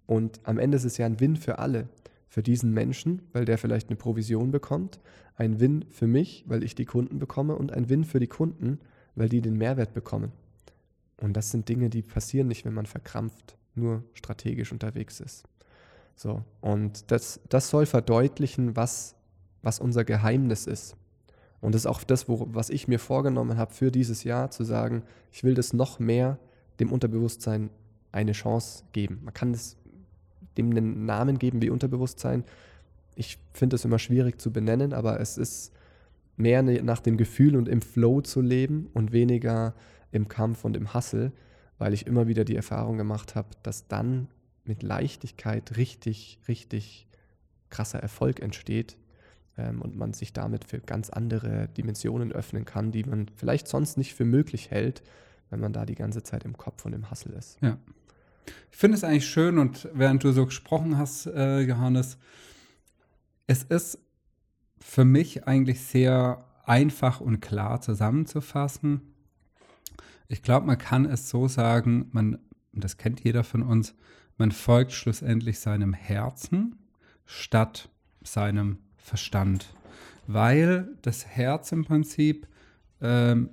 Und 0.07 0.39
am 0.43 0.57
Ende 0.57 0.77
ist 0.77 0.85
es 0.85 0.97
ja 0.97 1.05
ein 1.05 1.19
Win 1.19 1.37
für 1.37 1.59
alle. 1.59 1.87
Für 2.29 2.43
diesen 2.43 2.73
Menschen, 2.73 3.23
weil 3.33 3.45
der 3.45 3.57
vielleicht 3.57 3.89
eine 3.89 3.97
Provision 3.97 4.51
bekommt, 4.51 4.99
ein 5.35 5.59
Win 5.59 5.85
für 5.89 6.07
mich, 6.07 6.45
weil 6.47 6.63
ich 6.63 6.75
die 6.75 6.85
Kunden 6.85 7.19
bekomme 7.19 7.55
und 7.55 7.73
ein 7.73 7.89
Win 7.89 8.03
für 8.03 8.19
die 8.19 8.27
Kunden, 8.27 8.79
weil 9.15 9.29
die 9.29 9.41
den 9.41 9.57
Mehrwert 9.57 9.93
bekommen. 9.93 10.31
Und 11.17 11.33
das 11.33 11.51
sind 11.51 11.67
Dinge, 11.67 11.89
die 11.89 12.01
passieren 12.01 12.47
nicht, 12.47 12.65
wenn 12.65 12.73
man 12.73 12.85
verkrampft, 12.85 13.57
nur 13.75 14.03
strategisch 14.13 14.71
unterwegs 14.71 15.19
ist. 15.19 15.43
So, 16.15 16.43
und 16.61 17.11
das, 17.11 17.39
das 17.49 17.69
soll 17.69 17.85
verdeutlichen, 17.85 18.75
was, 18.75 19.15
was 19.61 19.79
unser 19.79 20.03
Geheimnis 20.03 20.67
ist. 20.67 20.95
Und 21.61 21.75
das 21.75 21.81
ist 21.81 21.87
auch 21.87 22.03
das, 22.03 22.29
wo, 22.29 22.47
was 22.51 22.69
ich 22.69 22.87
mir 22.87 22.99
vorgenommen 22.99 23.57
habe 23.57 23.73
für 23.73 23.91
dieses 23.91 24.23
Jahr, 24.23 24.51
zu 24.51 24.63
sagen, 24.63 25.03
ich 25.31 25.43
will 25.43 25.55
das 25.55 25.73
noch 25.73 25.99
mehr 25.99 26.37
dem 26.79 26.91
Unterbewusstsein 26.91 27.69
eine 28.11 28.31
Chance 28.31 28.83
geben. 28.91 29.21
Man 29.23 29.33
kann 29.33 29.53
das, 29.53 29.77
dem 30.57 30.71
einen 30.71 31.05
Namen 31.05 31.39
geben 31.39 31.61
wie 31.61 31.69
Unterbewusstsein. 31.69 32.43
Ich 33.15 33.37
finde 33.53 33.75
es 33.75 33.85
immer 33.85 33.99
schwierig 33.99 34.39
zu 34.39 34.51
benennen, 34.51 34.93
aber 34.93 35.19
es 35.19 35.37
ist 35.37 35.73
mehr 36.37 36.61
ne, 36.61 36.81
nach 36.81 36.99
dem 37.01 37.17
Gefühl 37.17 37.55
und 37.55 37.67
im 37.67 37.81
Flow 37.81 38.21
zu 38.21 38.41
leben 38.41 38.89
und 38.93 39.11
weniger 39.11 39.75
im 40.11 40.27
Kampf 40.27 40.65
und 40.65 40.75
im 40.75 40.93
Hassel, 40.93 41.31
weil 41.77 41.93
ich 41.93 42.07
immer 42.07 42.27
wieder 42.27 42.45
die 42.45 42.55
Erfahrung 42.55 42.97
gemacht 42.97 43.35
habe, 43.35 43.49
dass 43.63 43.87
dann 43.87 44.27
mit 44.63 44.83
Leichtigkeit 44.83 45.77
richtig, 45.77 46.39
richtig 46.47 47.07
krasser 47.69 47.99
Erfolg 47.99 48.41
entsteht 48.41 48.97
ähm, 49.57 49.81
und 49.81 49.95
man 49.95 50.13
sich 50.13 50.33
damit 50.33 50.65
für 50.65 50.79
ganz 50.79 51.09
andere 51.09 51.67
Dimensionen 51.69 52.31
öffnen 52.31 52.65
kann, 52.65 52.91
die 52.91 53.03
man 53.03 53.29
vielleicht 53.35 53.67
sonst 53.67 53.97
nicht 53.97 54.13
für 54.13 54.25
möglich 54.25 54.71
hält, 54.71 55.03
wenn 55.49 55.59
man 55.59 55.73
da 55.73 55.85
die 55.85 55.95
ganze 55.95 56.23
Zeit 56.23 56.45
im 56.45 56.57
Kopf 56.57 56.85
und 56.85 56.93
im 56.93 57.09
Hassel 57.09 57.33
ist. 57.33 57.57
Ja. 57.61 57.77
Ich 58.71 58.77
finde 58.77 58.97
es 58.97 59.03
eigentlich 59.03 59.27
schön 59.27 59.57
und 59.57 59.89
während 59.93 60.23
du 60.23 60.31
so 60.31 60.45
gesprochen 60.45 60.97
hast, 60.97 61.25
äh, 61.27 61.61
Johannes, 61.61 62.17
es 63.47 63.63
ist 63.63 63.99
für 64.79 65.05
mich 65.05 65.47
eigentlich 65.47 65.81
sehr 65.81 66.45
einfach 66.65 67.19
und 67.19 67.41
klar 67.41 67.81
zusammenzufassen. 67.81 69.01
Ich 70.27 70.43
glaube, 70.43 70.67
man 70.67 70.77
kann 70.77 71.05
es 71.05 71.29
so 71.29 71.47
sagen, 71.47 72.07
man, 72.11 72.37
das 72.71 72.97
kennt 72.97 73.23
jeder 73.23 73.43
von 73.43 73.63
uns, 73.63 73.95
man 74.37 74.51
folgt 74.51 74.93
schlussendlich 74.93 75.59
seinem 75.59 75.93
Herzen 75.93 76.77
statt 77.25 77.89
seinem 78.23 78.77
Verstand. 78.97 79.73
Weil 80.27 80.89
das 81.01 81.25
Herz 81.25 81.71
im 81.71 81.83
Prinzip, 81.83 82.47
ähm, 83.01 83.49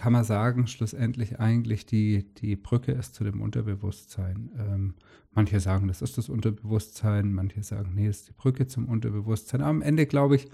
kann 0.00 0.14
man 0.14 0.24
sagen, 0.24 0.66
schlussendlich 0.66 1.40
eigentlich 1.40 1.84
die, 1.84 2.24
die 2.34 2.56
Brücke 2.56 2.92
ist 2.92 3.14
zu 3.14 3.22
dem 3.22 3.42
Unterbewusstsein. 3.42 4.50
Ähm, 4.58 4.94
manche 5.32 5.60
sagen, 5.60 5.88
das 5.88 6.00
ist 6.00 6.16
das 6.16 6.30
Unterbewusstsein, 6.30 7.34
manche 7.34 7.62
sagen, 7.62 7.92
nee, 7.94 8.06
das 8.06 8.20
ist 8.20 8.28
die 8.28 8.32
Brücke 8.32 8.66
zum 8.66 8.88
Unterbewusstsein. 8.88 9.60
Aber 9.60 9.68
am 9.68 9.82
Ende 9.82 10.06
glaube 10.06 10.36
ich, 10.36 10.48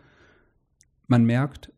man 1.06 1.24
merkt, 1.24 1.72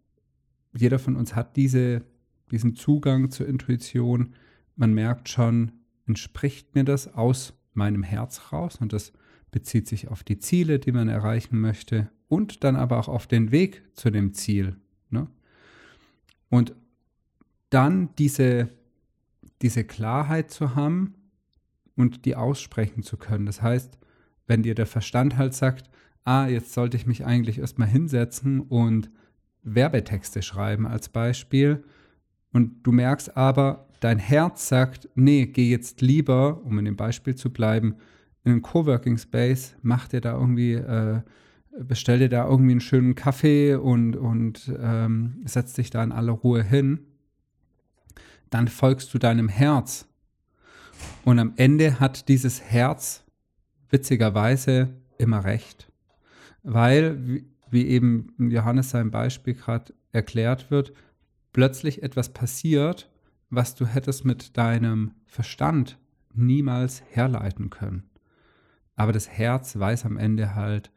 jeder 0.74 0.98
von 0.98 1.14
uns 1.14 1.34
hat 1.34 1.56
diese 1.56 2.06
diesen 2.50 2.74
Zugang 2.74 3.30
zur 3.30 3.46
Intuition, 3.46 4.32
man 4.74 4.94
merkt 4.94 5.28
schon, 5.28 5.72
entspricht 6.06 6.74
mir 6.74 6.84
das 6.84 7.12
aus 7.14 7.52
meinem 7.74 8.02
Herz 8.02 8.50
raus 8.50 8.76
und 8.76 8.94
das 8.94 9.12
bezieht 9.50 9.86
sich 9.86 10.08
auf 10.08 10.24
die 10.24 10.38
Ziele, 10.38 10.78
die 10.78 10.92
man 10.92 11.10
erreichen 11.10 11.60
möchte 11.60 12.10
und 12.28 12.64
dann 12.64 12.76
aber 12.76 12.98
auch 12.98 13.08
auf 13.08 13.26
den 13.26 13.52
Weg 13.52 13.82
zu 13.92 14.08
dem 14.08 14.32
Ziel. 14.32 14.76
Ne? 15.10 15.26
Und 16.48 16.74
dann 17.70 18.10
diese, 18.16 18.68
diese 19.62 19.84
Klarheit 19.84 20.50
zu 20.50 20.74
haben 20.74 21.14
und 21.96 22.24
die 22.24 22.36
aussprechen 22.36 23.02
zu 23.02 23.16
können. 23.16 23.46
Das 23.46 23.62
heißt, 23.62 23.98
wenn 24.46 24.62
dir 24.62 24.74
der 24.74 24.86
Verstand 24.86 25.36
halt 25.36 25.54
sagt, 25.54 25.90
ah, 26.24 26.46
jetzt 26.46 26.72
sollte 26.72 26.96
ich 26.96 27.06
mich 27.06 27.24
eigentlich 27.24 27.58
erstmal 27.58 27.88
hinsetzen 27.88 28.60
und 28.60 29.10
Werbetexte 29.62 30.42
schreiben 30.42 30.86
als 30.86 31.08
Beispiel, 31.08 31.84
und 32.52 32.82
du 32.82 32.92
merkst 32.92 33.36
aber, 33.36 33.88
dein 34.00 34.18
Herz 34.18 34.68
sagt, 34.68 35.08
nee, 35.14 35.46
geh 35.46 35.70
jetzt 35.70 36.00
lieber, 36.00 36.62
um 36.64 36.78
in 36.78 36.84
dem 36.84 36.96
Beispiel 36.96 37.34
zu 37.34 37.50
bleiben, 37.50 37.96
in 38.44 38.52
einen 38.52 38.62
Coworking 38.62 39.18
Space, 39.18 39.76
mach 39.82 40.08
dir 40.08 40.20
da 40.20 40.32
irgendwie, 40.32 40.74
äh, 40.74 41.20
bestell 41.78 42.20
dir 42.20 42.28
da 42.28 42.48
irgendwie 42.48 42.72
einen 42.72 42.80
schönen 42.80 43.14
Kaffee 43.14 43.74
und, 43.74 44.16
und 44.16 44.72
ähm, 44.80 45.42
setz 45.44 45.74
dich 45.74 45.90
da 45.90 46.02
in 46.02 46.12
aller 46.12 46.32
Ruhe 46.32 46.62
hin. 46.62 47.00
Dann 48.50 48.68
folgst 48.68 49.12
du 49.12 49.18
deinem 49.18 49.48
Herz. 49.48 50.06
Und 51.24 51.38
am 51.38 51.52
Ende 51.56 52.00
hat 52.00 52.28
dieses 52.28 52.62
Herz 52.62 53.24
witzigerweise 53.90 54.94
immer 55.18 55.44
recht. 55.44 55.90
Weil, 56.62 57.44
wie, 57.70 57.86
eben 57.86 58.34
Johannes 58.38 58.90
sein 58.90 59.10
Beispiel 59.10 59.54
gerade 59.54 59.94
erklärt 60.12 60.70
wird, 60.70 60.92
plötzlich 61.52 62.02
etwas 62.02 62.32
passiert, 62.32 63.10
was 63.50 63.74
du 63.74 63.86
hättest 63.86 64.24
mit 64.24 64.56
deinem 64.56 65.12
Verstand 65.26 65.98
niemals 66.34 67.02
herleiten 67.10 67.70
können. 67.70 68.10
Aber 68.96 69.12
das 69.12 69.28
Herz 69.28 69.78
weiß 69.78 70.04
am 70.04 70.16
Ende 70.16 70.54
halt, 70.54 70.90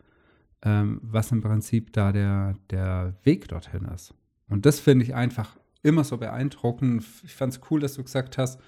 ähm, 0.64 1.00
was 1.04 1.32
im 1.32 1.42
Prinzip 1.42 1.94
da 1.94 2.12
der, 2.12 2.56
der 2.70 3.16
Weg 3.24 3.48
dorthin 3.48 3.86
ist. 3.86 4.14
Und 4.48 4.66
das 4.66 4.80
finde 4.80 5.06
ich 5.06 5.16
einfach 5.16 5.58
immer 5.84 6.04
so 6.04 6.18
beeindruckend. 6.18 7.04
Ich 7.24 7.34
fand 7.34 7.54
es 7.54 7.62
cool, 7.70 7.80
dass 7.80 7.94
du 7.96 8.04
gesagt 8.04 8.38
hast, 8.38 8.60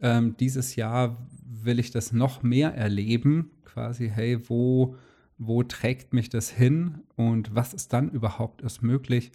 ähm, 0.00 0.36
dieses 0.36 0.76
Jahr 0.76 1.16
will 1.44 1.78
ich 1.78 1.90
das 1.90 2.12
noch 2.12 2.42
mehr 2.42 2.74
erleben. 2.74 3.50
Quasi, 3.64 4.08
hey, 4.08 4.48
wo, 4.48 4.96
wo 5.38 5.62
trägt 5.62 6.12
mich 6.12 6.28
das 6.28 6.50
hin 6.50 7.00
und 7.16 7.54
was 7.54 7.72
ist 7.74 7.92
dann 7.92 8.10
überhaupt 8.10 8.62
erst 8.62 8.82
möglich? 8.82 9.32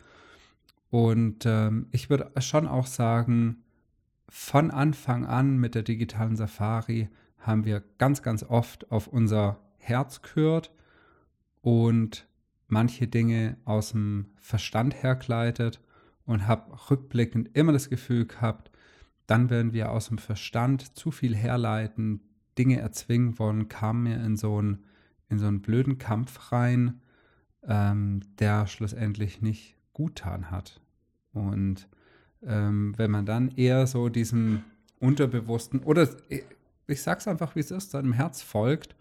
Und 0.89 1.45
ähm, 1.45 1.87
ich 1.91 2.09
würde 2.09 2.31
schon 2.39 2.67
auch 2.67 2.87
sagen, 2.87 3.63
von 4.29 4.71
Anfang 4.71 5.25
an 5.25 5.57
mit 5.57 5.75
der 5.75 5.83
digitalen 5.83 6.35
Safari 6.35 7.09
haben 7.39 7.65
wir 7.65 7.83
ganz, 7.97 8.21
ganz 8.21 8.43
oft 8.43 8.91
auf 8.91 9.07
unser 9.07 9.59
Herz 9.77 10.21
gehört 10.21 10.71
und 11.61 12.27
manche 12.67 13.07
Dinge 13.07 13.57
aus 13.63 13.91
dem 13.91 14.27
Verstand 14.35 15.01
hergeleitet 15.01 15.79
und 16.27 16.45
habe 16.45 16.91
rückblickend 16.91 17.49
immer 17.53 17.73
das 17.73 17.89
Gefühl 17.89 18.27
gehabt, 18.27 18.69
dann 19.25 19.49
werden 19.49 19.73
wir 19.73 19.91
aus 19.91 20.09
dem 20.09 20.19
Verstand 20.19 20.95
zu 20.95 21.09
viel 21.09 21.35
herleiten, 21.35 22.21
Dinge 22.57 22.79
erzwingen 22.79 23.39
wollen, 23.39 23.67
kamen 23.67 24.03
mir 24.03 24.23
in 24.23 24.37
so 24.37 24.57
einen, 24.57 24.83
in 25.29 25.39
so 25.39 25.47
einen 25.47 25.61
blöden 25.61 25.97
Kampf 25.97 26.51
rein, 26.51 27.01
ähm, 27.63 28.21
der 28.39 28.67
schlussendlich 28.67 29.41
nicht 29.41 29.75
guttan 29.93 30.51
hat. 30.51 30.81
Und 31.33 31.87
ähm, 32.43 32.93
wenn 32.97 33.11
man 33.11 33.25
dann 33.25 33.49
eher 33.49 33.87
so 33.87 34.09
diesem 34.09 34.63
unterbewussten 34.99 35.81
oder 35.81 36.07
ich 36.87 37.01
sag's 37.01 37.27
einfach, 37.27 37.55
wie 37.55 37.59
es 37.59 37.71
ist, 37.71 37.91
seinem 37.91 38.13
Herz 38.13 38.41
folgt, 38.41 38.95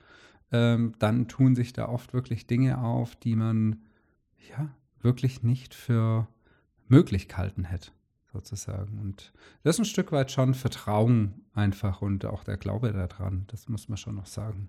ähm, 0.53 0.95
dann 0.99 1.29
tun 1.29 1.55
sich 1.55 1.73
da 1.73 1.89
oft 1.89 2.13
wirklich 2.13 2.47
Dinge 2.47 2.79
auf, 2.79 3.17
die 3.17 3.37
man 3.37 3.83
ja 4.51 4.69
wirklich 5.01 5.43
nicht 5.43 5.75
für 5.75 6.29
möglich 6.89 7.29
gehalten 7.29 7.65
hätte, 7.65 7.91
sozusagen. 8.33 8.99
Und 8.99 9.33
das 9.63 9.77
ist 9.77 9.81
ein 9.81 9.85
Stück 9.85 10.13
weit 10.13 10.31
schon 10.31 10.55
Vertrauen 10.55 11.45
einfach 11.53 12.03
und 12.03 12.25
auch 12.25 12.45
der 12.45 12.57
Glaube 12.57 12.93
daran, 12.93 13.45
das 13.49 13.69
muss 13.69 13.89
man 13.89 13.97
schon 13.97 14.15
noch 14.15 14.27
sagen. 14.27 14.69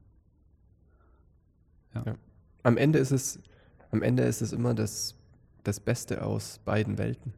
Ja. 1.94 2.04
ja. 2.06 2.16
Am 2.64 2.78
Ende 2.78 3.00
ist 3.00 3.12
es, 3.12 3.40
am 3.92 4.02
Ende 4.02 4.24
ist 4.24 4.42
es 4.42 4.52
immer 4.52 4.74
das 4.74 5.18
das 5.68 5.80
Beste 5.82 6.24
aus 6.24 6.60
beiden 6.64 6.98
Welten. 6.98 7.34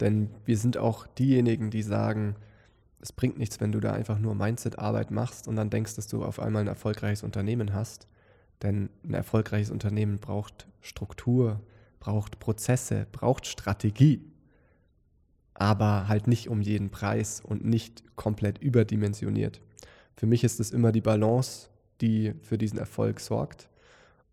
Denn 0.00 0.30
wir 0.44 0.56
sind 0.56 0.78
auch 0.78 1.06
diejenigen, 1.06 1.70
die 1.70 1.82
sagen, 1.82 2.36
es 3.00 3.12
bringt 3.12 3.38
nichts, 3.38 3.60
wenn 3.60 3.70
du 3.70 3.80
da 3.80 3.92
einfach 3.92 4.18
nur 4.18 4.34
Mindset-Arbeit 4.34 5.10
machst 5.10 5.46
und 5.46 5.56
dann 5.56 5.70
denkst, 5.70 5.94
dass 5.94 6.06
du 6.06 6.24
auf 6.24 6.40
einmal 6.40 6.62
ein 6.62 6.68
erfolgreiches 6.68 7.22
Unternehmen 7.22 7.74
hast. 7.74 8.08
Denn 8.62 8.88
ein 9.04 9.14
erfolgreiches 9.14 9.70
Unternehmen 9.70 10.18
braucht 10.18 10.66
Struktur, 10.80 11.60
braucht 12.04 12.38
Prozesse, 12.38 13.06
braucht 13.12 13.46
Strategie. 13.46 14.20
Aber 15.54 16.06
halt 16.06 16.26
nicht 16.26 16.48
um 16.48 16.60
jeden 16.60 16.90
Preis 16.90 17.40
und 17.40 17.64
nicht 17.64 18.02
komplett 18.14 18.58
überdimensioniert. 18.58 19.62
Für 20.14 20.26
mich 20.26 20.44
ist 20.44 20.60
es 20.60 20.70
immer 20.70 20.92
die 20.92 21.00
Balance, 21.00 21.70
die 22.02 22.34
für 22.42 22.58
diesen 22.58 22.78
Erfolg 22.78 23.20
sorgt. 23.20 23.70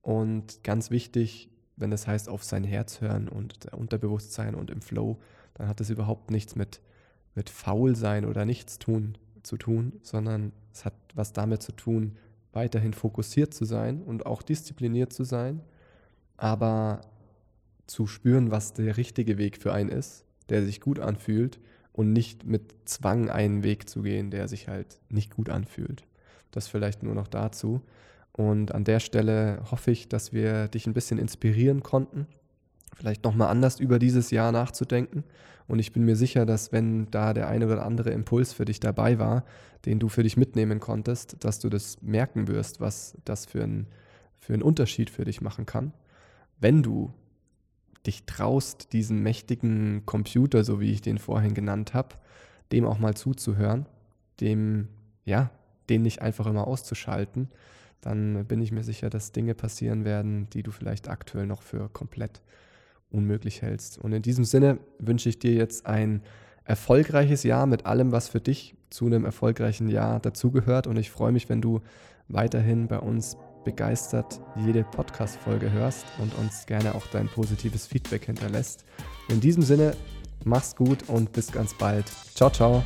Und 0.02 0.64
ganz 0.64 0.92
wichtig, 0.92 1.50
wenn 1.78 1.92
das 1.92 2.08
heißt, 2.08 2.28
auf 2.28 2.44
sein 2.44 2.66
Herz 2.66 3.00
hören 3.00 3.30
und 3.30 3.74
Unterbewusstsein 3.74 4.56
und 4.56 4.70
im 4.70 4.82
Flow, 4.82 5.20
dann 5.54 5.70
hat 5.70 5.80
das 5.80 5.90
überhaupt 5.90 6.30
nichts 6.30 6.56
mit, 6.56 6.82
mit 7.36 7.50
faul 7.50 7.96
sein 7.96 8.26
oder 8.26 8.44
nichts 8.44 8.80
tun 8.80 9.18
zu 9.44 9.56
tun, 9.58 9.94
sondern 10.02 10.52
es 10.74 10.84
hat 10.84 10.94
was 11.16 11.32
damit 11.32 11.62
zu 11.62 11.72
tun, 11.72 12.18
weiterhin 12.52 12.94
fokussiert 12.94 13.54
zu 13.54 13.64
sein 13.64 14.02
und 14.02 14.26
auch 14.26 14.42
diszipliniert 14.42 15.14
zu 15.14 15.24
sein, 15.24 15.62
aber 16.36 17.02
zu 17.92 18.08
spüren, 18.08 18.52
was 18.52 18.74
der 18.74 18.98
richtige 18.98 19.38
Weg 19.38 19.58
für 19.58 19.74
einen 19.74 19.90
ist, 19.90 20.26
der 20.50 20.64
sich 20.64 20.82
gut 20.82 21.00
anfühlt 21.00 21.60
und 21.94 22.14
nicht 22.14 22.46
mit 22.46 22.74
Zwang 22.86 23.30
einen 23.30 23.64
Weg 23.64 23.90
zu 23.90 24.02
gehen, 24.02 24.32
der 24.32 24.48
sich 24.48 24.68
halt 24.68 25.00
nicht 25.10 25.36
gut 25.36 25.50
anfühlt. 25.50 26.06
Das 26.52 26.68
vielleicht 26.68 27.04
nur 27.04 27.16
noch 27.16 27.28
dazu. 27.28 27.82
Und 28.32 28.74
an 28.74 28.86
der 28.86 29.00
Stelle 29.00 29.62
hoffe 29.70 29.92
ich, 29.92 30.08
dass 30.08 30.32
wir 30.34 30.68
dich 30.70 30.88
ein 30.88 30.94
bisschen 30.94 31.20
inspirieren 31.20 31.84
konnten, 31.84 32.28
vielleicht 32.96 33.24
nochmal 33.24 33.50
anders 33.50 33.80
über 33.80 34.00
dieses 34.00 34.32
Jahr 34.32 34.52
nachzudenken. 34.52 35.24
Und 35.68 35.80
ich 35.80 35.92
bin 35.92 36.04
mir 36.04 36.16
sicher, 36.16 36.46
dass 36.46 36.72
wenn 36.72 37.10
da 37.12 37.34
der 37.34 37.48
eine 37.48 37.66
oder 37.66 37.86
andere 37.86 38.12
Impuls 38.12 38.54
für 38.54 38.66
dich 38.66 38.80
dabei 38.80 39.20
war, 39.20 39.44
den 39.86 40.00
du 40.00 40.10
für 40.10 40.24
dich 40.24 40.38
mitnehmen 40.38 40.80
konntest, 40.80 41.44
dass 41.44 41.60
du 41.60 41.70
das 41.70 42.02
merken 42.02 42.48
wirst, 42.48 42.80
was 42.80 43.18
das 43.26 43.46
für, 43.46 43.64
ein, 43.64 43.88
für 44.40 44.54
einen 44.54 44.64
Unterschied 44.64 45.10
für 45.10 45.26
dich 45.26 45.42
machen 45.42 45.66
kann. 45.66 45.94
Wenn 46.60 46.84
du 46.84 47.14
dich 48.06 48.26
traust, 48.26 48.94
diesen 48.94 49.22
mächtigen 49.22 50.04
Computer, 50.06 50.64
so 50.64 50.80
wie 50.80 50.92
ich 50.92 51.02
den 51.02 51.18
vorhin 51.18 51.54
genannt 51.54 51.94
habe, 51.94 52.16
dem 52.72 52.86
auch 52.86 53.00
mal 53.00 53.16
zuzuhören, 53.16 53.86
dem, 54.40 54.88
ja, 55.26 55.52
den 55.90 56.02
nicht 56.02 56.22
einfach 56.22 56.48
immer 56.48 56.68
auszuschalten, 56.68 57.50
dann 58.02 58.46
bin 58.46 58.62
ich 58.62 58.72
mir 58.72 58.84
sicher, 58.84 59.10
dass 59.10 59.32
Dinge 59.32 59.54
passieren 59.54 60.06
werden, 60.06 60.50
die 60.52 60.64
du 60.64 60.72
vielleicht 60.72 61.10
aktuell 61.10 61.46
noch 61.46 61.62
für 61.62 61.90
komplett 61.90 62.42
unmöglich 63.12 63.62
hältst. 63.62 64.00
Und 64.00 64.14
in 64.14 64.22
diesem 64.22 64.46
Sinne 64.46 64.80
wünsche 64.98 65.30
ich 65.30 65.38
dir 65.38 65.54
jetzt 65.54 65.86
ein 65.86 66.22
erfolgreiches 66.64 67.44
Jahr 67.44 67.66
mit 67.68 67.86
allem, 67.86 68.12
was 68.12 68.30
für 68.30 68.40
dich 68.40 68.76
zu 68.90 69.06
einem 69.06 69.26
erfolgreichen 69.26 69.88
Jahr 69.88 70.20
dazugehört. 70.20 70.88
Und 70.88 70.98
ich 70.98 71.12
freue 71.12 71.32
mich, 71.32 71.50
wenn 71.50 71.62
du 71.62 71.82
weiterhin 72.28 72.88
bei 72.88 73.00
uns 73.00 73.38
begeistert 73.64 74.40
jede 74.66 74.84
Podcast-Folge 74.84 75.72
hörst 75.72 76.06
und 76.20 76.34
uns 76.36 76.66
gerne 76.66 76.96
auch 76.96 77.06
dein 77.08 77.28
positives 77.28 77.88
Feedback 77.88 78.26
hinterlässt. 78.26 78.86
In 79.30 79.40
diesem 79.40 79.64
Sinne, 79.64 79.96
mach's 80.44 80.76
gut 80.76 81.10
und 81.10 81.32
bis 81.32 81.52
ganz 81.52 81.74
bald. 81.78 82.06
Ciao, 82.36 82.50
ciao. 82.50 82.84